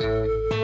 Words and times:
Música 0.00 0.57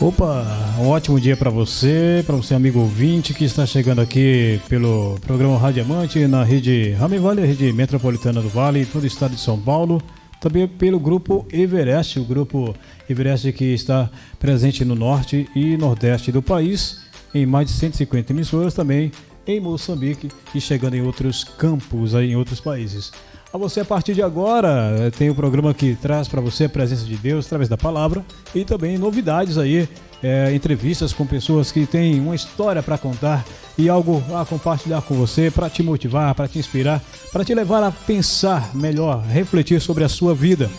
Opa, 0.00 0.46
um 0.78 0.88
ótimo 0.88 1.18
dia 1.20 1.36
para 1.36 1.50
você, 1.50 2.22
para 2.24 2.36
você 2.36 2.54
amigo 2.54 2.78
ouvinte 2.78 3.34
que 3.34 3.44
está 3.44 3.66
chegando 3.66 4.00
aqui 4.00 4.60
pelo 4.68 5.18
programa 5.20 5.58
Rádio 5.58 5.82
Amante 5.82 6.26
na 6.28 6.44
rede 6.44 6.92
Rame 6.92 7.18
Vale, 7.18 7.44
rede 7.44 7.72
metropolitana 7.72 8.40
do 8.40 8.48
Vale, 8.48 8.86
todo 8.86 9.02
o 9.02 9.06
estado 9.06 9.34
de 9.34 9.40
São 9.40 9.58
Paulo, 9.58 10.00
também 10.40 10.66
pelo 10.66 10.98
grupo 10.98 11.46
Everest, 11.52 12.18
o 12.18 12.24
grupo 12.24 12.74
Everest 13.08 13.52
que 13.52 13.64
está 13.66 14.10
presente 14.38 14.84
no 14.84 14.94
norte 14.94 15.48
e 15.54 15.76
nordeste 15.76 16.30
do 16.30 16.42
país, 16.42 17.00
em 17.34 17.44
mais 17.44 17.68
de 17.68 17.72
150 17.74 18.32
emissoras 18.32 18.74
também 18.74 19.12
em 19.46 19.60
Moçambique 19.60 20.28
e 20.54 20.60
chegando 20.60 20.94
em 20.94 21.02
outros 21.02 21.42
campos 21.42 22.14
aí 22.14 22.30
em 22.30 22.36
outros 22.36 22.60
países. 22.60 23.12
A 23.52 23.56
você, 23.56 23.80
a 23.80 23.84
partir 23.84 24.12
de 24.12 24.22
agora, 24.22 24.94
eh, 24.98 25.10
tem 25.10 25.30
o 25.30 25.32
um 25.32 25.34
programa 25.34 25.72
que 25.72 25.94
traz 25.94 26.28
para 26.28 26.38
você 26.38 26.64
a 26.64 26.68
presença 26.68 27.06
de 27.06 27.16
Deus 27.16 27.46
através 27.46 27.66
da 27.66 27.78
palavra 27.78 28.22
e 28.54 28.62
também 28.62 28.98
novidades 28.98 29.56
aí, 29.56 29.88
é, 30.22 30.52
entrevistas 30.54 31.12
com 31.12 31.26
pessoas 31.26 31.70
que 31.70 31.86
têm 31.86 32.20
uma 32.20 32.34
história 32.34 32.82
para 32.82 32.98
contar 32.98 33.44
e 33.76 33.88
algo 33.88 34.22
a 34.34 34.44
compartilhar 34.44 35.02
com 35.02 35.14
você 35.14 35.50
para 35.50 35.70
te 35.70 35.82
motivar, 35.82 36.34
para 36.34 36.48
te 36.48 36.58
inspirar, 36.58 37.02
para 37.32 37.44
te 37.44 37.54
levar 37.54 37.82
a 37.82 37.92
pensar 37.92 38.74
melhor, 38.74 39.22
refletir 39.24 39.80
sobre 39.80 40.04
a 40.04 40.08
sua 40.08 40.34
vida. 40.34 40.70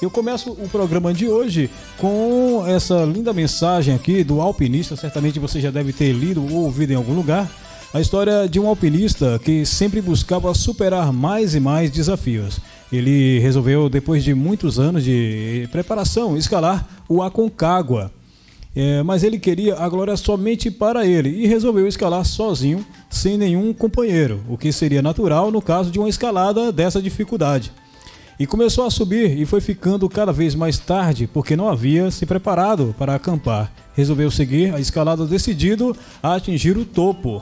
Eu 0.00 0.10
começo 0.10 0.52
o 0.52 0.68
programa 0.68 1.12
de 1.12 1.26
hoje 1.26 1.70
com 1.96 2.64
essa 2.66 3.04
linda 3.04 3.32
mensagem 3.32 3.94
aqui 3.94 4.22
do 4.22 4.40
alpinista, 4.40 4.94
certamente 4.94 5.38
você 5.38 5.60
já 5.60 5.70
deve 5.70 5.92
ter 5.92 6.12
lido 6.12 6.42
ou 6.52 6.64
ouvido 6.64 6.92
em 6.92 6.96
algum 6.96 7.14
lugar 7.14 7.50
a 7.94 8.00
história 8.00 8.46
de 8.46 8.60
um 8.60 8.66
alpinista 8.66 9.40
que 9.42 9.64
sempre 9.64 10.02
buscava 10.02 10.52
superar 10.52 11.12
mais 11.12 11.54
e 11.54 11.60
mais 11.60 11.90
desafios. 11.90 12.60
Ele 12.92 13.38
resolveu, 13.38 13.88
depois 13.88 14.22
de 14.22 14.34
muitos 14.34 14.78
anos 14.78 15.02
de 15.02 15.66
preparação, 15.72 16.36
escalar 16.36 16.86
o 17.08 17.22
Aconcagua. 17.22 18.12
É, 18.78 19.02
mas 19.02 19.24
ele 19.24 19.38
queria 19.38 19.74
a 19.76 19.88
glória 19.88 20.14
somente 20.18 20.70
para 20.70 21.06
ele 21.06 21.30
e 21.30 21.46
resolveu 21.46 21.88
escalar 21.88 22.22
sozinho, 22.26 22.84
sem 23.08 23.38
nenhum 23.38 23.72
companheiro, 23.72 24.42
o 24.50 24.58
que 24.58 24.70
seria 24.70 25.00
natural 25.00 25.50
no 25.50 25.62
caso 25.62 25.90
de 25.90 25.98
uma 25.98 26.10
escalada 26.10 26.70
dessa 26.70 27.00
dificuldade. 27.00 27.72
E 28.38 28.46
começou 28.46 28.84
a 28.84 28.90
subir 28.90 29.38
e 29.38 29.46
foi 29.46 29.62
ficando 29.62 30.06
cada 30.10 30.30
vez 30.30 30.54
mais 30.54 30.78
tarde 30.78 31.26
porque 31.26 31.56
não 31.56 31.70
havia 31.70 32.10
se 32.10 32.26
preparado 32.26 32.94
para 32.98 33.14
acampar. 33.14 33.72
Resolveu 33.94 34.30
seguir 34.30 34.74
a 34.74 34.78
escalada 34.78 35.24
decidido 35.24 35.96
a 36.22 36.34
atingir 36.34 36.76
o 36.76 36.84
topo. 36.84 37.40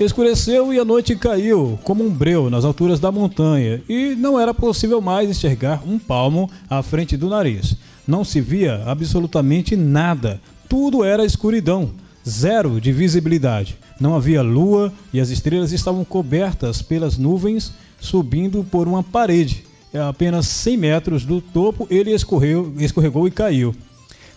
Escureceu 0.00 0.72
e 0.72 0.78
a 0.80 0.84
noite 0.84 1.14
caiu 1.14 1.78
como 1.84 2.02
um 2.02 2.10
breu 2.10 2.50
nas 2.50 2.64
alturas 2.64 2.98
da 2.98 3.12
montanha 3.12 3.80
e 3.88 4.16
não 4.16 4.40
era 4.40 4.52
possível 4.52 5.00
mais 5.00 5.30
enxergar 5.30 5.82
um 5.86 6.00
palmo 6.00 6.50
à 6.68 6.82
frente 6.82 7.16
do 7.16 7.28
nariz. 7.28 7.76
Não 8.10 8.24
se 8.24 8.40
via 8.40 8.82
absolutamente 8.86 9.76
nada. 9.76 10.40
Tudo 10.68 11.04
era 11.04 11.24
escuridão, 11.24 11.92
zero 12.28 12.80
de 12.80 12.90
visibilidade. 12.90 13.78
Não 14.00 14.16
havia 14.16 14.42
lua 14.42 14.92
e 15.12 15.20
as 15.20 15.30
estrelas 15.30 15.70
estavam 15.70 16.04
cobertas 16.04 16.82
pelas 16.82 17.16
nuvens 17.16 17.72
subindo 18.00 18.66
por 18.68 18.88
uma 18.88 19.00
parede. 19.00 19.62
A 19.94 20.08
apenas 20.08 20.48
100 20.48 20.76
metros 20.76 21.24
do 21.24 21.40
topo, 21.40 21.86
ele 21.88 22.10
escorreu, 22.10 22.74
escorregou 22.78 23.28
e 23.28 23.30
caiu. 23.30 23.72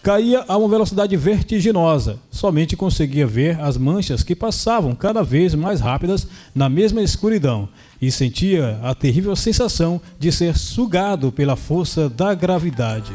Caía 0.03 0.45
a 0.47 0.55
uma 0.55 0.69
velocidade 0.69 1.17
vertiginosa. 1.17 2.19
Somente 2.29 2.75
conseguia 2.77 3.25
ver 3.25 3.59
as 3.59 3.75
manchas 3.75 4.21
que 4.21 4.35
passavam 4.35 4.93
cada 4.93 5.23
vez 5.23 5.55
mais 5.55 5.81
rápidas 5.81 6.27
na 6.53 6.69
mesma 6.69 7.01
escuridão 7.01 7.67
e 7.99 8.11
sentia 8.11 8.79
a 8.83 8.93
terrível 8.93 9.35
sensação 9.35 9.99
de 10.19 10.31
ser 10.31 10.55
sugado 10.59 11.31
pela 11.31 11.55
força 11.55 12.07
da 12.07 12.35
gravidade. 12.35 13.13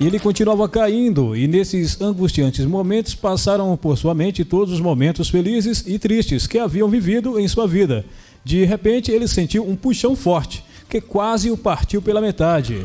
E 0.00 0.06
ele 0.06 0.20
continuava 0.20 0.68
caindo, 0.68 1.34
e 1.34 1.48
nesses 1.48 2.00
angustiantes 2.00 2.64
momentos 2.64 3.16
passaram 3.16 3.76
por 3.76 3.98
sua 3.98 4.14
mente 4.14 4.44
todos 4.44 4.72
os 4.72 4.80
momentos 4.80 5.28
felizes 5.28 5.82
e 5.86 5.98
tristes 5.98 6.46
que 6.46 6.56
haviam 6.56 6.88
vivido 6.88 7.36
em 7.36 7.48
sua 7.48 7.66
vida. 7.66 8.04
De 8.44 8.64
repente, 8.64 9.10
ele 9.10 9.26
sentiu 9.26 9.68
um 9.68 9.74
puxão 9.74 10.14
forte, 10.14 10.64
que 10.88 11.00
quase 11.00 11.50
o 11.50 11.56
partiu 11.56 12.00
pela 12.00 12.20
metade. 12.20 12.84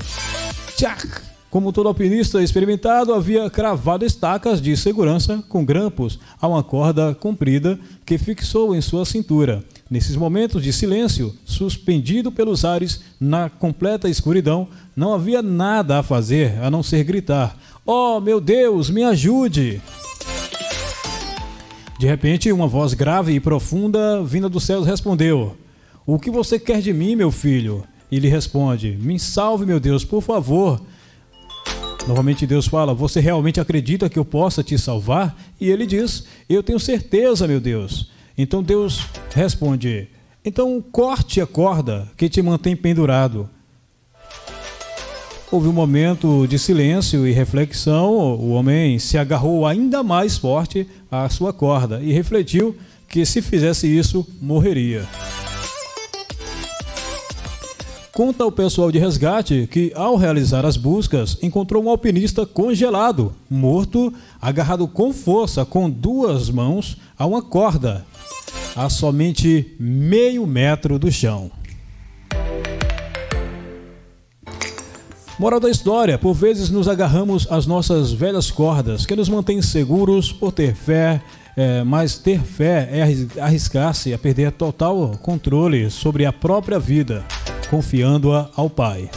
Tchac! 0.76 1.08
Como 1.52 1.72
todo 1.72 1.88
alpinista 1.88 2.42
experimentado, 2.42 3.14
havia 3.14 3.48
cravado 3.48 4.04
estacas 4.04 4.60
de 4.60 4.76
segurança 4.76 5.44
com 5.48 5.64
grampos 5.64 6.20
a 6.42 6.48
uma 6.48 6.64
corda 6.64 7.14
comprida 7.14 7.80
que 8.04 8.18
fixou 8.18 8.76
em 8.76 8.82
sua 8.82 9.06
cintura. 9.06 9.64
Nesses 9.94 10.16
momentos 10.16 10.64
de 10.64 10.74
silêncio, 10.74 11.36
suspendido 11.46 12.32
pelos 12.32 12.66
ares 12.66 13.02
na 13.20 13.48
completa 13.48 14.10
escuridão, 14.10 14.68
não 14.96 15.14
havia 15.14 15.40
nada 15.40 16.00
a 16.00 16.04
fazer 16.04 16.60
a 16.64 16.72
não 16.72 16.82
ser 16.82 17.04
gritar: 17.04 17.56
Oh, 17.86 18.20
meu 18.20 18.42
Deus, 18.42 18.90
me 18.90 19.04
ajude! 19.04 19.80
De 22.00 22.08
repente, 22.08 22.52
uma 22.52 22.66
voz 22.66 22.96
grave 22.96 23.34
e 23.34 23.40
profunda 23.40 24.24
vinda 24.24 24.50
dos 24.50 24.64
céus 24.64 24.88
respondeu: 24.88 25.56
O 26.08 26.18
que 26.18 26.32
você 26.32 26.58
quer 26.58 26.82
de 26.82 26.92
mim, 26.92 27.16
meu 27.16 27.30
filho? 27.30 27.84
E 28.12 28.20
responde: 28.22 28.98
Me 29.00 29.20
salve, 29.20 29.64
meu 29.64 29.80
Deus, 29.80 30.04
por 30.04 30.24
favor. 30.24 30.82
Novamente 32.08 32.48
Deus 32.48 32.66
fala: 32.66 32.96
Você 32.96 33.20
realmente 33.20 33.62
acredita 33.62 34.10
que 34.10 34.18
eu 34.18 34.26
possa 34.26 34.64
te 34.64 34.76
salvar? 34.76 35.38
E 35.62 35.70
ele 35.70 35.86
diz: 35.86 36.26
Eu 36.50 36.64
tenho 36.64 36.80
certeza, 36.80 37.48
meu 37.48 37.60
Deus. 37.60 38.12
Então 38.38 38.64
Deus 38.64 39.06
responde: 39.34 40.08
Então 40.44 40.82
corte 40.92 41.40
a 41.40 41.48
corda 41.48 42.08
que 42.18 42.30
te 42.30 42.42
mantém 42.42 42.76
pendurado. 42.76 43.50
Houve 45.52 45.68
um 45.68 45.74
momento 45.74 46.48
de 46.48 46.58
silêncio 46.58 47.28
e 47.28 47.32
reflexão. 47.32 48.12
O 48.36 48.50
homem 48.54 48.98
se 48.98 49.20
agarrou 49.20 49.68
ainda 49.68 50.02
mais 50.02 50.36
forte 50.36 50.88
à 51.12 51.30
sua 51.30 51.54
corda 51.54 52.02
e 52.02 52.12
refletiu 52.12 52.76
que 53.08 53.24
se 53.24 53.40
fizesse 53.40 53.86
isso, 53.86 54.26
morreria. 54.42 55.08
Conta 58.12 58.46
o 58.46 58.52
pessoal 58.52 58.92
de 58.92 58.98
resgate 59.00 59.68
que, 59.72 59.92
ao 59.96 60.16
realizar 60.16 60.66
as 60.66 60.78
buscas, 60.78 61.38
encontrou 61.42 61.84
um 61.84 61.90
alpinista 61.90 62.46
congelado, 62.46 63.34
morto, 63.50 64.14
agarrado 64.40 64.88
com 64.88 65.12
força 65.14 65.64
com 65.66 65.90
duas 65.90 66.50
mãos 66.50 66.98
a 67.18 67.26
uma 67.26 67.42
corda, 67.42 68.06
a 68.76 68.90
somente 68.90 69.76
meio 69.80 70.46
metro 70.48 70.98
do 70.98 71.12
chão. 71.12 71.52
Moral 75.40 75.60
da 75.60 75.70
história: 75.70 76.18
por 76.18 76.34
vezes 76.34 76.70
nos 76.70 76.88
agarramos 76.88 77.48
às 77.50 77.66
nossas 77.66 78.12
velhas 78.12 78.52
cordas 78.52 79.06
que 79.06 79.16
nos 79.16 79.30
mantêm 79.30 79.62
seguros 79.62 80.32
por 80.32 80.52
ter 80.52 80.76
fé 80.76 81.22
é, 81.56 81.84
mas 81.84 82.18
ter 82.18 82.40
fé 82.40 82.90
é 82.92 83.42
arriscar-se 83.42 84.14
a 84.14 84.18
perder 84.18 84.52
total 84.52 85.18
controle 85.22 85.90
sobre 85.90 86.26
a 86.26 86.34
própria 86.34 86.80
vida, 86.80 87.24
confiando-a 87.70 88.50
ao 88.56 88.70
Pai. 88.70 89.10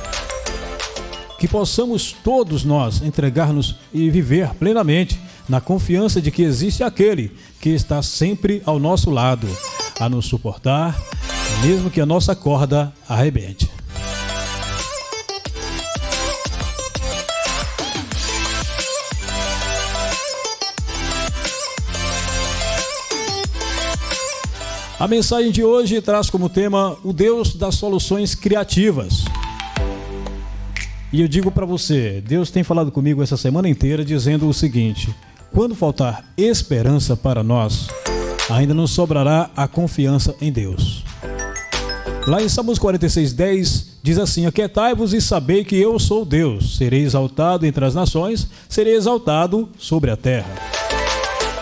Que 1.38 1.48
possamos 1.48 2.12
todos 2.12 2.64
nós 2.64 3.02
entregar-nos 3.02 3.76
e 3.92 4.10
viver 4.10 4.50
plenamente 4.54 5.18
na 5.48 5.60
confiança 5.60 6.20
de 6.20 6.30
que 6.30 6.42
existe 6.42 6.82
aquele 6.82 7.32
que 7.60 7.70
está 7.70 8.02
sempre 8.02 8.62
ao 8.64 8.78
nosso 8.78 9.10
lado, 9.10 9.46
a 10.00 10.08
nos 10.08 10.26
suportar, 10.26 11.00
mesmo 11.64 11.90
que 11.90 12.00
a 12.00 12.06
nossa 12.06 12.34
corda 12.34 12.92
arrebente. 13.08 13.70
A 24.98 25.06
mensagem 25.06 25.52
de 25.52 25.62
hoje 25.62 26.00
traz 26.00 26.30
como 26.30 26.48
tema 26.48 26.96
o 27.04 27.12
Deus 27.12 27.54
das 27.54 27.74
soluções 27.74 28.34
criativas. 28.34 29.26
E 31.12 31.20
eu 31.20 31.28
digo 31.28 31.50
para 31.50 31.66
você, 31.66 32.22
Deus 32.26 32.50
tem 32.50 32.64
falado 32.64 32.90
comigo 32.90 33.22
essa 33.22 33.36
semana 33.36 33.68
inteira 33.68 34.02
dizendo 34.02 34.48
o 34.48 34.54
seguinte: 34.54 35.14
quando 35.52 35.74
faltar 35.74 36.24
esperança 36.36 37.16
para 37.16 37.42
nós, 37.42 37.88
ainda 38.50 38.74
não 38.74 38.86
sobrará 38.86 39.50
a 39.56 39.66
confiança 39.66 40.34
em 40.40 40.52
Deus. 40.52 41.04
Lá 42.26 42.42
em 42.42 42.48
Salmos 42.48 42.78
46:10 42.78 43.84
diz 44.02 44.18
assim: 44.18 44.46
Aquietai-vos 44.46 45.14
e 45.14 45.20
sabei 45.20 45.64
que 45.64 45.76
eu 45.76 45.98
sou 45.98 46.24
Deus, 46.24 46.76
serei 46.76 47.02
exaltado 47.02 47.64
entre 47.64 47.84
as 47.84 47.94
nações, 47.94 48.48
serei 48.68 48.94
exaltado 48.94 49.68
sobre 49.78 50.10
a 50.10 50.16
terra. 50.16 50.52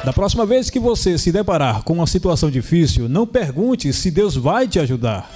Da 0.04 0.12
próxima 0.12 0.44
vez 0.44 0.68
que 0.68 0.78
você 0.78 1.16
se 1.16 1.32
deparar 1.32 1.82
com 1.82 1.94
uma 1.94 2.06
situação 2.06 2.50
difícil, 2.50 3.08
não 3.08 3.26
pergunte 3.26 3.92
se 3.92 4.10
Deus 4.10 4.36
vai 4.36 4.68
te 4.68 4.78
ajudar. 4.78 5.30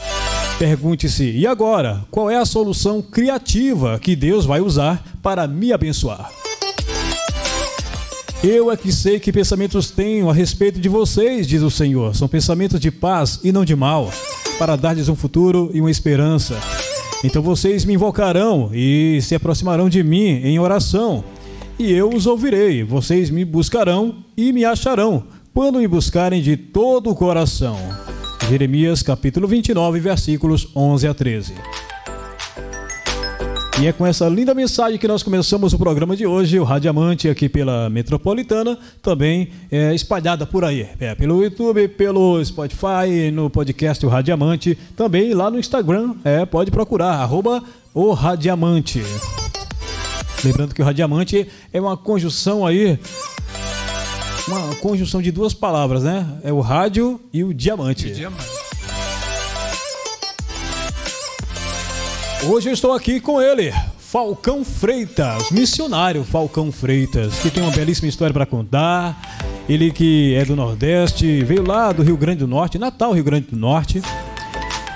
Pergunte-se: 0.58 1.30
e 1.30 1.46
agora? 1.46 2.04
Qual 2.10 2.30
é 2.30 2.36
a 2.36 2.44
solução 2.44 3.00
criativa 3.00 3.98
que 3.98 4.16
Deus 4.16 4.44
vai 4.44 4.60
usar 4.60 5.02
para 5.22 5.46
me 5.46 5.72
abençoar? 5.72 6.30
Eu 8.42 8.70
é 8.70 8.76
que 8.76 8.92
sei 8.92 9.18
que 9.18 9.32
pensamentos 9.32 9.90
tenho 9.90 10.30
a 10.30 10.32
respeito 10.32 10.78
de 10.78 10.88
vocês, 10.88 11.46
diz 11.46 11.60
o 11.62 11.70
Senhor. 11.70 12.14
São 12.14 12.28
pensamentos 12.28 12.78
de 12.78 12.90
paz 12.90 13.40
e 13.42 13.50
não 13.50 13.64
de 13.64 13.74
mal, 13.74 14.12
para 14.58 14.76
dar-lhes 14.76 15.08
um 15.08 15.16
futuro 15.16 15.70
e 15.74 15.80
uma 15.80 15.90
esperança. 15.90 16.56
Então 17.24 17.42
vocês 17.42 17.84
me 17.84 17.94
invocarão 17.94 18.70
e 18.72 19.18
se 19.22 19.34
aproximarão 19.34 19.88
de 19.88 20.04
mim 20.04 20.40
em 20.44 20.58
oração 20.58 21.24
e 21.78 21.92
eu 21.92 22.10
os 22.10 22.26
ouvirei. 22.26 22.82
Vocês 22.82 23.30
me 23.30 23.44
buscarão 23.44 24.16
e 24.36 24.52
me 24.52 24.64
acharão, 24.64 25.24
quando 25.54 25.78
me 25.78 25.88
buscarem 25.88 26.42
de 26.42 26.56
todo 26.56 27.10
o 27.10 27.14
coração. 27.14 27.76
Jeremias 28.48 29.02
capítulo 29.02 29.46
29, 29.46 30.00
versículos 30.00 30.68
11 30.74 31.08
a 31.08 31.14
13. 31.14 31.54
E 33.80 33.86
é 33.86 33.92
com 33.92 34.04
essa 34.04 34.28
linda 34.28 34.52
mensagem 34.54 34.98
que 34.98 35.06
nós 35.06 35.22
começamos 35.22 35.72
o 35.72 35.78
programa 35.78 36.16
de 36.16 36.26
hoje, 36.26 36.58
o 36.58 36.64
Radiamante 36.64 37.28
aqui 37.28 37.48
pela 37.48 37.88
Metropolitana, 37.88 38.76
também 39.00 39.50
é, 39.70 39.94
espalhada 39.94 40.44
por 40.44 40.64
aí, 40.64 40.88
é, 40.98 41.14
pelo 41.14 41.44
YouTube, 41.44 41.86
pelo 41.86 42.44
Spotify, 42.44 43.30
no 43.32 43.48
podcast 43.48 44.04
O 44.04 44.08
Radiamante, 44.08 44.76
também 44.96 45.32
lá 45.32 45.48
no 45.48 45.60
Instagram, 45.60 46.16
é, 46.24 46.44
pode 46.44 46.72
procurar, 46.72 47.12
arroba 47.20 47.62
o 47.94 48.12
Radiamante. 48.12 49.00
Lembrando 50.44 50.74
que 50.74 50.82
o 50.82 50.84
radiamante 50.84 51.46
é 51.72 51.80
uma 51.80 51.96
conjunção 51.96 52.66
aí, 52.66 52.98
uma 54.48 54.74
conjunção 54.76 55.22
de 55.22 55.30
duas 55.30 55.54
palavras, 55.54 56.02
né? 56.02 56.26
É 56.42 56.52
o 56.52 56.60
rádio 56.60 57.20
e 57.32 57.44
o 57.44 57.54
diamante. 57.54 58.08
E 58.08 58.10
o 58.10 58.14
diamante. 58.14 58.57
Hoje 62.44 62.68
eu 62.68 62.72
estou 62.72 62.92
aqui 62.92 63.18
com 63.18 63.42
ele, 63.42 63.72
Falcão 63.98 64.64
Freitas, 64.64 65.50
missionário 65.50 66.22
Falcão 66.22 66.70
Freitas, 66.70 67.40
que 67.40 67.50
tem 67.50 67.62
uma 67.62 67.72
belíssima 67.72 68.08
história 68.08 68.32
para 68.32 68.46
contar. 68.46 69.20
Ele 69.68 69.90
que 69.90 70.34
é 70.36 70.44
do 70.44 70.54
Nordeste, 70.54 71.42
veio 71.44 71.66
lá 71.66 71.90
do 71.90 72.02
Rio 72.02 72.16
Grande 72.16 72.38
do 72.38 72.46
Norte, 72.46 72.78
Natal, 72.78 73.12
Rio 73.12 73.24
Grande 73.24 73.48
do 73.50 73.56
Norte. 73.56 74.00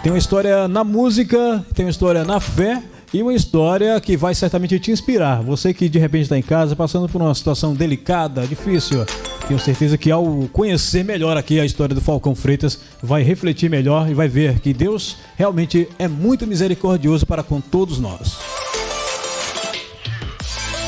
Tem 0.05 0.13
uma 0.13 0.19
história 0.19 0.69
na 0.69 0.85
música, 0.85 1.67
tem 1.75 1.85
uma 1.85 1.91
história 1.91 2.25
na 2.25 2.39
fé 2.39 2.81
e 3.13 3.23
uma 3.23 3.35
história 3.35 4.01
que 4.01 4.17
vai 4.17 4.35
certamente 4.35 4.79
te 4.81 4.91
inspirar. 4.91 5.43
Você 5.43 5.75
que 5.75 5.89
de 5.89 5.99
repente 5.99 6.23
está 6.23 6.39
em 6.39 6.43
casa 6.43 6.75
passando 6.75 7.09
por 7.09 7.21
uma 7.21 7.35
situação 7.35 7.75
delicada, 7.75 8.47
difícil, 8.47 9.05
tenho 9.47 9.61
certeza 9.61 9.99
que 9.99 10.11
ao 10.11 10.49
conhecer 10.53 11.05
melhor 11.05 11.37
aqui 11.37 11.61
a 11.61 11.65
história 11.65 11.95
do 11.95 12.01
Falcão 12.01 12.35
Freitas, 12.35 12.79
vai 13.03 13.23
refletir 13.23 13.69
melhor 13.69 14.11
e 14.11 14.15
vai 14.15 14.29
ver 14.29 14.61
que 14.61 14.73
Deus 14.73 15.19
realmente 15.37 15.89
é 15.99 16.09
muito 16.09 16.47
misericordioso 16.47 17.27
para 17.27 17.43
com 17.43 17.61
todos 17.61 17.99
nós. 17.99 18.39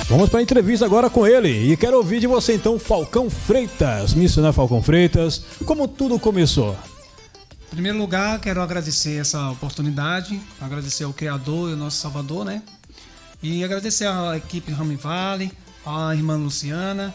Vamos 0.09 0.29
para 0.29 0.41
a 0.41 0.43
entrevista 0.43 0.85
agora 0.85 1.09
com 1.09 1.27
ele 1.27 1.73
e 1.73 1.77
quero 1.77 1.97
ouvir 1.97 2.21
de 2.21 2.27
você 2.27 2.55
então, 2.55 2.79
Falcão 2.79 3.31
Freitas, 3.31 4.15
missionário 4.15 4.55
Falcão 4.55 4.83
Freitas, 4.83 5.43
como 5.65 5.89
tudo 5.89 6.19
começou. 6.19 6.77
Em 7.75 7.77
primeiro 7.77 7.99
lugar, 7.99 8.41
quero 8.41 8.63
agradecer 8.63 9.21
essa 9.21 9.51
oportunidade, 9.51 10.41
agradecer 10.61 11.03
ao 11.03 11.13
Criador 11.13 11.71
e 11.71 11.73
ao 11.73 11.77
nosso 11.77 11.97
Salvador, 11.97 12.45
né? 12.45 12.63
E 13.43 13.65
agradecer 13.65 14.07
à 14.07 14.37
equipe 14.37 14.71
Rami 14.71 14.95
Vale, 14.95 15.51
à 15.85 16.15
irmã 16.15 16.37
Luciana, 16.37 17.13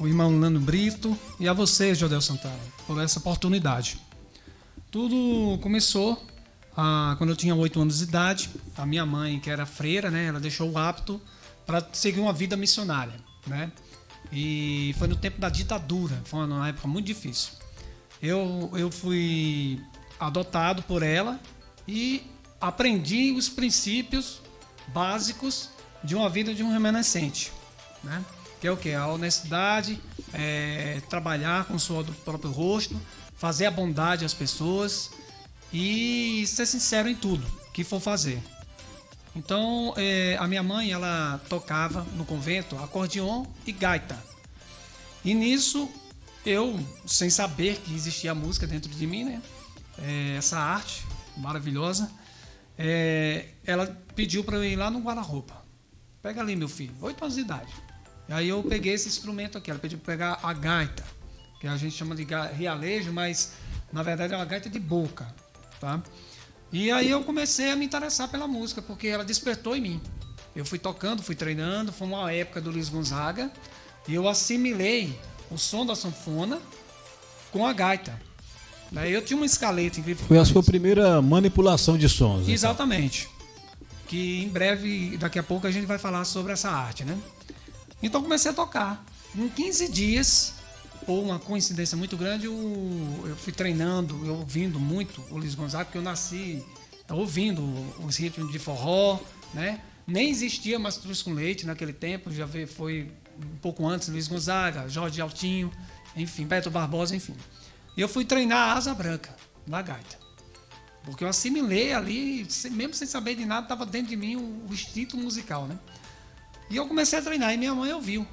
o 0.00 0.08
irmão 0.08 0.32
Nando 0.32 0.58
Brito 0.58 1.16
e 1.38 1.46
a 1.46 1.52
você, 1.52 1.94
Jodel 1.94 2.20
Santana, 2.20 2.58
por 2.84 3.00
essa 3.00 3.20
oportunidade. 3.20 3.96
Tudo 4.90 5.56
começou 5.62 6.20
ah, 6.76 7.14
quando 7.16 7.30
eu 7.30 7.36
tinha 7.36 7.54
oito 7.54 7.80
anos 7.80 7.98
de 7.98 8.02
idade. 8.02 8.50
A 8.76 8.84
minha 8.84 9.06
mãe, 9.06 9.38
que 9.38 9.48
era 9.48 9.64
freira, 9.64 10.10
né? 10.10 10.24
Ela 10.24 10.40
deixou 10.40 10.68
o 10.68 10.76
hábito 10.76 11.20
para 11.64 11.80
seguir 11.92 12.18
uma 12.18 12.32
vida 12.32 12.56
missionária, 12.56 13.14
né? 13.46 13.70
E 14.32 14.96
foi 14.98 15.06
no 15.06 15.14
tempo 15.14 15.40
da 15.40 15.48
ditadura, 15.48 16.20
foi 16.24 16.44
uma 16.44 16.68
época 16.68 16.88
muito 16.88 17.06
difícil. 17.06 17.52
Eu, 18.20 18.70
eu 18.74 18.88
fui 18.88 19.80
adotado 20.26 20.82
por 20.82 21.02
ela 21.02 21.40
e 21.86 22.22
aprendi 22.60 23.32
os 23.32 23.48
princípios 23.48 24.40
básicos 24.88 25.70
de 26.02 26.14
uma 26.14 26.28
vida 26.28 26.54
de 26.54 26.62
um 26.62 26.70
remanescente, 26.70 27.52
né? 28.02 28.24
Que 28.60 28.68
é 28.68 28.72
o 28.72 28.76
que? 28.76 28.92
A 28.92 29.08
honestidade, 29.08 30.00
é, 30.32 31.00
trabalhar 31.08 31.64
com 31.64 31.74
o 31.74 31.80
suor 31.80 32.04
do 32.04 32.12
próprio 32.12 32.50
rosto, 32.50 33.00
fazer 33.36 33.66
a 33.66 33.70
bondade 33.70 34.24
às 34.24 34.32
pessoas 34.32 35.10
e 35.72 36.44
ser 36.46 36.66
sincero 36.66 37.08
em 37.08 37.14
tudo 37.14 37.44
que 37.72 37.82
for 37.82 38.00
fazer. 38.00 38.40
Então, 39.34 39.94
é, 39.96 40.36
a 40.38 40.46
minha 40.46 40.62
mãe, 40.62 40.92
ela 40.92 41.40
tocava 41.48 42.06
no 42.14 42.24
convento 42.24 42.76
acordeon 42.76 43.46
e 43.66 43.72
gaita. 43.72 44.22
E 45.24 45.34
nisso, 45.34 45.90
eu, 46.44 46.78
sem 47.06 47.30
saber 47.30 47.78
que 47.78 47.94
existia 47.94 48.34
música 48.34 48.66
dentro 48.66 48.90
de 48.90 49.06
mim, 49.06 49.24
né? 49.24 49.42
É, 49.98 50.36
essa 50.36 50.58
arte 50.58 51.06
maravilhosa, 51.36 52.10
é, 52.78 53.46
ela 53.64 53.86
pediu 54.14 54.44
para 54.44 54.56
eu 54.56 54.64
ir 54.64 54.76
lá 54.76 54.90
no 54.90 55.00
guarda-roupa. 55.00 55.62
Pega 56.22 56.40
ali, 56.40 56.54
meu 56.54 56.68
filho, 56.68 56.94
oito 57.00 57.22
anos 57.22 57.34
de 57.34 57.42
idade. 57.42 57.72
E 58.28 58.32
aí 58.32 58.48
eu 58.48 58.62
peguei 58.62 58.94
esse 58.94 59.08
instrumento 59.08 59.58
aqui. 59.58 59.70
Ela 59.70 59.80
pediu 59.80 59.98
para 59.98 60.12
pegar 60.12 60.38
a 60.42 60.52
gaita, 60.52 61.04
que 61.60 61.66
a 61.66 61.76
gente 61.76 61.96
chama 61.96 62.14
de 62.14 62.26
realejo, 62.54 63.12
mas 63.12 63.54
na 63.92 64.02
verdade 64.02 64.32
é 64.32 64.36
uma 64.36 64.44
gaita 64.44 64.70
de 64.70 64.78
boca, 64.78 65.32
tá? 65.80 66.02
E 66.72 66.90
aí 66.90 67.10
eu 67.10 67.22
comecei 67.24 67.70
a 67.70 67.76
me 67.76 67.84
interessar 67.84 68.28
pela 68.28 68.48
música, 68.48 68.80
porque 68.80 69.08
ela 69.08 69.24
despertou 69.24 69.76
em 69.76 69.80
mim. 69.80 70.02
Eu 70.54 70.64
fui 70.64 70.78
tocando, 70.78 71.22
fui 71.22 71.34
treinando, 71.34 71.92
foi 71.92 72.06
uma 72.06 72.32
época 72.32 72.60
do 72.60 72.70
Luiz 72.70 72.88
Gonzaga, 72.88 73.50
e 74.08 74.14
eu 74.14 74.28
assimilei 74.28 75.18
o 75.50 75.58
som 75.58 75.84
da 75.84 75.94
sanfona 75.94 76.60
com 77.50 77.66
a 77.66 77.72
gaita. 77.72 78.18
Eu 78.94 79.22
tinha 79.22 79.36
uma 79.36 79.46
escaleta 79.46 80.00
incrível. 80.00 80.26
Foi 80.26 80.38
a 80.38 80.44
sua 80.44 80.62
primeira 80.62 81.22
manipulação 81.22 81.96
de 81.96 82.08
sons. 82.08 82.42
Então. 82.42 82.54
Exatamente. 82.54 83.28
Então. 83.34 83.46
Que 84.06 84.42
em 84.42 84.48
breve, 84.48 85.16
daqui 85.16 85.38
a 85.38 85.42
pouco, 85.42 85.66
a 85.66 85.70
gente 85.70 85.86
vai 85.86 85.98
falar 85.98 86.24
sobre 86.24 86.52
essa 86.52 86.70
arte, 86.70 87.04
né? 87.04 87.16
Então 88.02 88.22
comecei 88.22 88.50
a 88.50 88.54
tocar. 88.54 89.04
Em 89.34 89.48
15 89.48 89.90
dias, 89.90 90.54
ou 91.06 91.22
uma 91.22 91.38
coincidência 91.38 91.96
muito 91.96 92.16
grande, 92.16 92.46
eu, 92.46 93.24
eu 93.26 93.36
fui 93.36 93.52
treinando, 93.52 94.20
eu 94.26 94.36
ouvindo 94.36 94.78
muito 94.78 95.22
o 95.30 95.38
Luiz 95.38 95.54
Gonzaga, 95.54 95.86
porque 95.86 95.98
eu 95.98 96.02
nasci 96.02 96.62
ouvindo 97.08 97.62
os 98.04 98.16
ritmos 98.16 98.52
de 98.52 98.58
forró, 98.58 99.18
né? 99.54 99.80
Nem 100.06 100.30
existia 100.30 100.78
Mastruz 100.78 101.22
com 101.22 101.32
Leite 101.32 101.66
naquele 101.66 101.92
tempo, 101.92 102.30
já 102.30 102.46
foi 102.66 103.10
um 103.38 103.56
pouco 103.60 103.86
antes 103.86 104.08
Luiz 104.08 104.28
Gonzaga, 104.28 104.88
Jorge 104.88 105.20
Altinho, 105.20 105.70
enfim, 106.16 106.44
Beto 106.46 106.70
Barbosa, 106.70 107.14
enfim. 107.16 107.34
E 107.96 108.00
eu 108.00 108.08
fui 108.08 108.24
treinar 108.24 108.70
a 108.70 108.72
asa 108.74 108.94
branca 108.94 109.34
na 109.66 109.82
gaita. 109.82 110.22
Porque 111.04 111.24
eu 111.24 111.28
assimilei 111.28 111.92
ali, 111.92 112.46
mesmo 112.70 112.94
sem 112.94 113.06
saber 113.06 113.34
de 113.34 113.44
nada, 113.44 113.64
estava 113.64 113.84
dentro 113.84 114.08
de 114.08 114.16
mim 114.16 114.36
o, 114.36 114.66
o 114.68 114.72
instinto 114.72 115.16
musical, 115.16 115.66
né? 115.66 115.76
E 116.70 116.76
eu 116.76 116.86
comecei 116.86 117.18
a 117.18 117.22
treinar 117.22 117.52
e 117.52 117.56
minha 117.56 117.74
mãe 117.74 117.92
ouviu. 117.92 118.26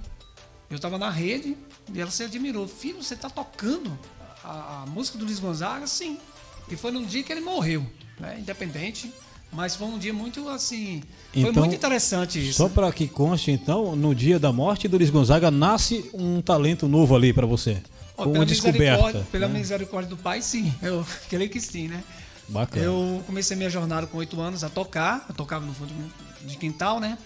Eu 0.70 0.75
estava 0.75 0.98
na 0.98 1.10
rede 1.10 1.58
E 1.92 2.00
ela 2.00 2.12
se 2.12 2.24
admirou. 2.24 2.68
Filho, 2.68 3.01
você 3.01 3.16
está 3.16 3.30
tocando 3.30 3.98
a, 4.44 4.84
a, 4.84 4.86
música 4.86 5.18
do 5.18 5.25
Luiz 5.25 5.39
Gonzaga? 5.39 5.88
Sim. 5.88 6.20
E 6.70 6.75
foi 6.75 6.92
num 6.92 7.04
dia 7.04 7.24
que 7.24 7.34
ele 7.34 7.42
morreu, 7.42 7.86
né? 8.20 8.38
Independente. 8.39 9.12
Mas 9.51 9.75
foi 9.75 9.88
um 9.88 9.98
dia 9.98 10.13
muito 10.13 10.48
assim. 10.48 11.01
Foi 11.34 11.42
Então, 11.42 11.63
muito 11.63 11.74
interessante 11.74 12.39
isso. 12.39 12.60
Só 12.60 12.70
para 12.70 12.92
que 12.92 13.08
conste, 13.08 13.50
então, 13.50 13.96
no 13.96 14.13
dia 14.13 14.38
da 14.38 14.54
morte 14.54 14.88
do 14.88 14.96
Luiz 14.96 15.10
Gonzaga 15.10 15.50
nasce 15.50 16.08
um 16.13 16.39
talento 16.39 16.88
novo 16.88 17.16
ali 17.16 17.34
para 17.34 17.48
você. 17.48 17.82
Uma 18.26 18.34
pela 18.34 18.46
descoberta. 18.46 18.82
misericórdia, 18.84 19.28
pela 19.32 19.48
né? 19.48 19.60
misericórdia 19.60 20.10
do 20.10 20.18
pai, 20.18 20.42
sim. 20.42 20.74
Eu 20.82 21.06
creio 21.30 21.50
que 21.50 21.60
sim, 21.60 21.88
né? 21.88 22.04
Bacana. 22.48 22.84
Eu 22.86 23.24
comecei 23.28 23.56
minha 23.56 23.70
jornada 23.70 24.08
com 24.08 24.18
oito 24.18 24.40
anos 24.42 24.64
a 24.64 24.70
tocar. 24.70 25.26
Eu 25.30 25.36
tocava 25.36 25.66
no 25.66 25.74
fundo 25.74 25.94
de 26.46 26.58
quintal, 26.58 27.00
né? 27.00 27.18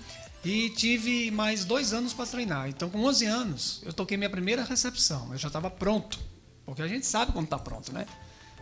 E 0.44 0.70
tive 0.72 1.32
mais 1.32 1.64
dois 1.64 1.94
anos 1.94 2.12
para 2.14 2.26
treinar. 2.26 2.68
Então, 2.68 2.90
com 2.90 3.00
11 3.06 3.26
anos, 3.26 3.82
eu 3.86 3.94
toquei 3.94 4.18
minha 4.18 4.30
primeira 4.30 4.64
recepção. 4.66 5.30
Eu 5.32 5.38
já 5.38 5.48
estava 5.48 5.70
pronto. 5.70 6.20
Porque 6.66 6.82
a 6.82 6.88
gente 6.88 7.06
sabe 7.06 7.32
quando 7.32 7.46
está 7.46 7.58
pronto, 7.58 7.94
né? 7.94 8.06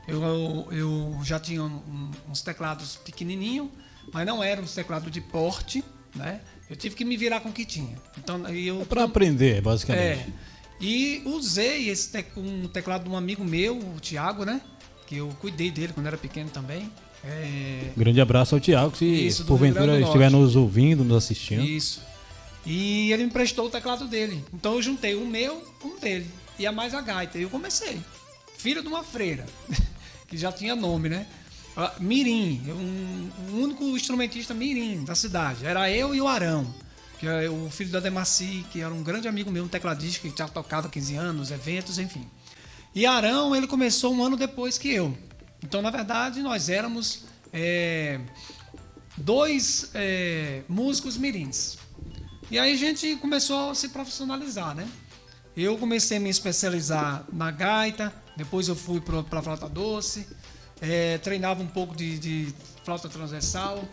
Eu, 0.07 0.21
eu, 0.23 0.67
eu 0.71 1.19
já 1.23 1.39
tinha 1.39 1.63
um- 1.63 2.11
uns 2.29 2.41
teclados 2.41 2.95
pequenininhos, 2.97 3.69
mas 4.13 4.25
não 4.27 4.43
eram 4.43 4.63
uns 4.63 4.73
teclados 4.75 5.11
de 5.11 5.21
porte, 5.21 5.83
né? 6.15 6.41
Eu 6.69 6.75
tive 6.75 6.95
que 6.95 7.03
me 7.05 7.17
virar 7.17 7.39
com 7.41 7.49
o 7.49 7.51
que 7.53 7.65
tinha. 7.65 7.95
Então, 8.17 8.47
eu 8.49 8.85
Para 8.85 9.03
aprender, 9.03 9.61
basicamente. 9.61 10.19
é. 10.19 10.27
E 10.81 11.21
usei 11.25 11.89
esse 11.89 12.09
tec- 12.09 12.35
um 12.35 12.67
teclado 12.67 13.03
de 13.03 13.09
um 13.09 13.15
amigo 13.15 13.45
meu, 13.45 13.77
o 13.77 13.99
Thiago, 14.01 14.43
né? 14.43 14.59
Que 15.05 15.17
eu 15.17 15.29
cuidei 15.39 15.69
dele 15.69 15.93
quando 15.93 16.07
era 16.07 16.17
pequeno 16.17 16.49
também. 16.49 16.89
É, 17.23 17.91
Grande 17.95 18.19
abraço 18.19 18.55
ao 18.55 18.61
Tiago, 18.61 18.95
se 18.97 19.05
Isso, 19.05 19.45
porventura 19.45 19.99
estiver 20.01 20.31
nos 20.31 20.55
ouvindo, 20.55 21.03
nos 21.03 21.17
assistindo. 21.23 21.61
Isso. 21.63 22.01
E 22.65 23.11
ele 23.11 23.25
me 23.25 23.31
prestou 23.31 23.67
o 23.67 23.69
teclado 23.69 24.07
dele. 24.07 24.43
Então 24.53 24.73
eu 24.75 24.81
juntei 24.81 25.15
o 25.15 25.25
meu 25.25 25.57
com 25.79 25.89
o 25.89 25.99
dele. 25.99 26.27
E 26.57 26.65
a 26.65 26.71
mais 26.71 26.93
a 26.93 27.01
gaita. 27.01 27.37
E 27.37 27.43
eu 27.43 27.49
comecei. 27.49 27.99
Filho 28.57 28.81
de 28.81 28.87
uma 28.87 29.03
freira. 29.03 29.45
que 30.27 30.37
já 30.37 30.51
tinha 30.51 30.75
nome, 30.75 31.09
né? 31.09 31.25
Ah, 31.75 31.93
Mirim. 31.99 32.61
Um, 32.69 33.29
o 33.51 33.63
único 33.63 33.83
instrumentista 33.95 34.53
Mirim 34.53 35.03
da 35.03 35.15
cidade. 35.15 35.65
Era 35.65 35.89
eu 35.91 36.13
e 36.15 36.21
o 36.21 36.27
Arão. 36.27 36.67
Que 37.21 37.27
é 37.27 37.47
o 37.47 37.69
filho 37.69 37.91
da 37.91 37.99
Demaci, 37.99 38.65
que 38.71 38.81
era 38.81 38.91
um 38.91 39.03
grande 39.03 39.27
amigo 39.27 39.51
meu, 39.51 39.63
um 39.63 39.67
tecladista 39.67 40.27
que 40.27 40.35
já 40.35 40.47
tocava 40.47 40.87
há 40.87 40.89
15 40.89 41.15
anos, 41.17 41.51
eventos, 41.51 41.99
enfim. 41.99 42.27
E 42.95 43.05
Arão, 43.05 43.55
ele 43.55 43.67
começou 43.67 44.11
um 44.11 44.23
ano 44.23 44.35
depois 44.35 44.79
que 44.79 44.91
eu. 44.91 45.15
Então, 45.63 45.83
na 45.83 45.91
verdade, 45.91 46.41
nós 46.41 46.67
éramos 46.67 47.25
é, 47.53 48.19
dois 49.15 49.91
é, 49.93 50.63
músicos 50.67 51.15
mirins. 51.15 51.77
E 52.49 52.57
aí 52.57 52.73
a 52.73 52.75
gente 52.75 53.15
começou 53.17 53.69
a 53.69 53.75
se 53.75 53.89
profissionalizar, 53.89 54.73
né? 54.73 54.87
Eu 55.55 55.77
comecei 55.77 56.17
a 56.17 56.19
me 56.19 56.29
especializar 56.31 57.23
na 57.31 57.51
gaita, 57.51 58.11
depois 58.35 58.67
eu 58.67 58.75
fui 58.75 58.99
para 58.99 59.19
a 59.19 59.43
flauta 59.43 59.69
doce, 59.69 60.27
é, 60.81 61.19
treinava 61.19 61.61
um 61.61 61.67
pouco 61.67 61.95
de, 61.95 62.17
de 62.17 62.55
flauta 62.83 63.07
transversal, 63.07 63.87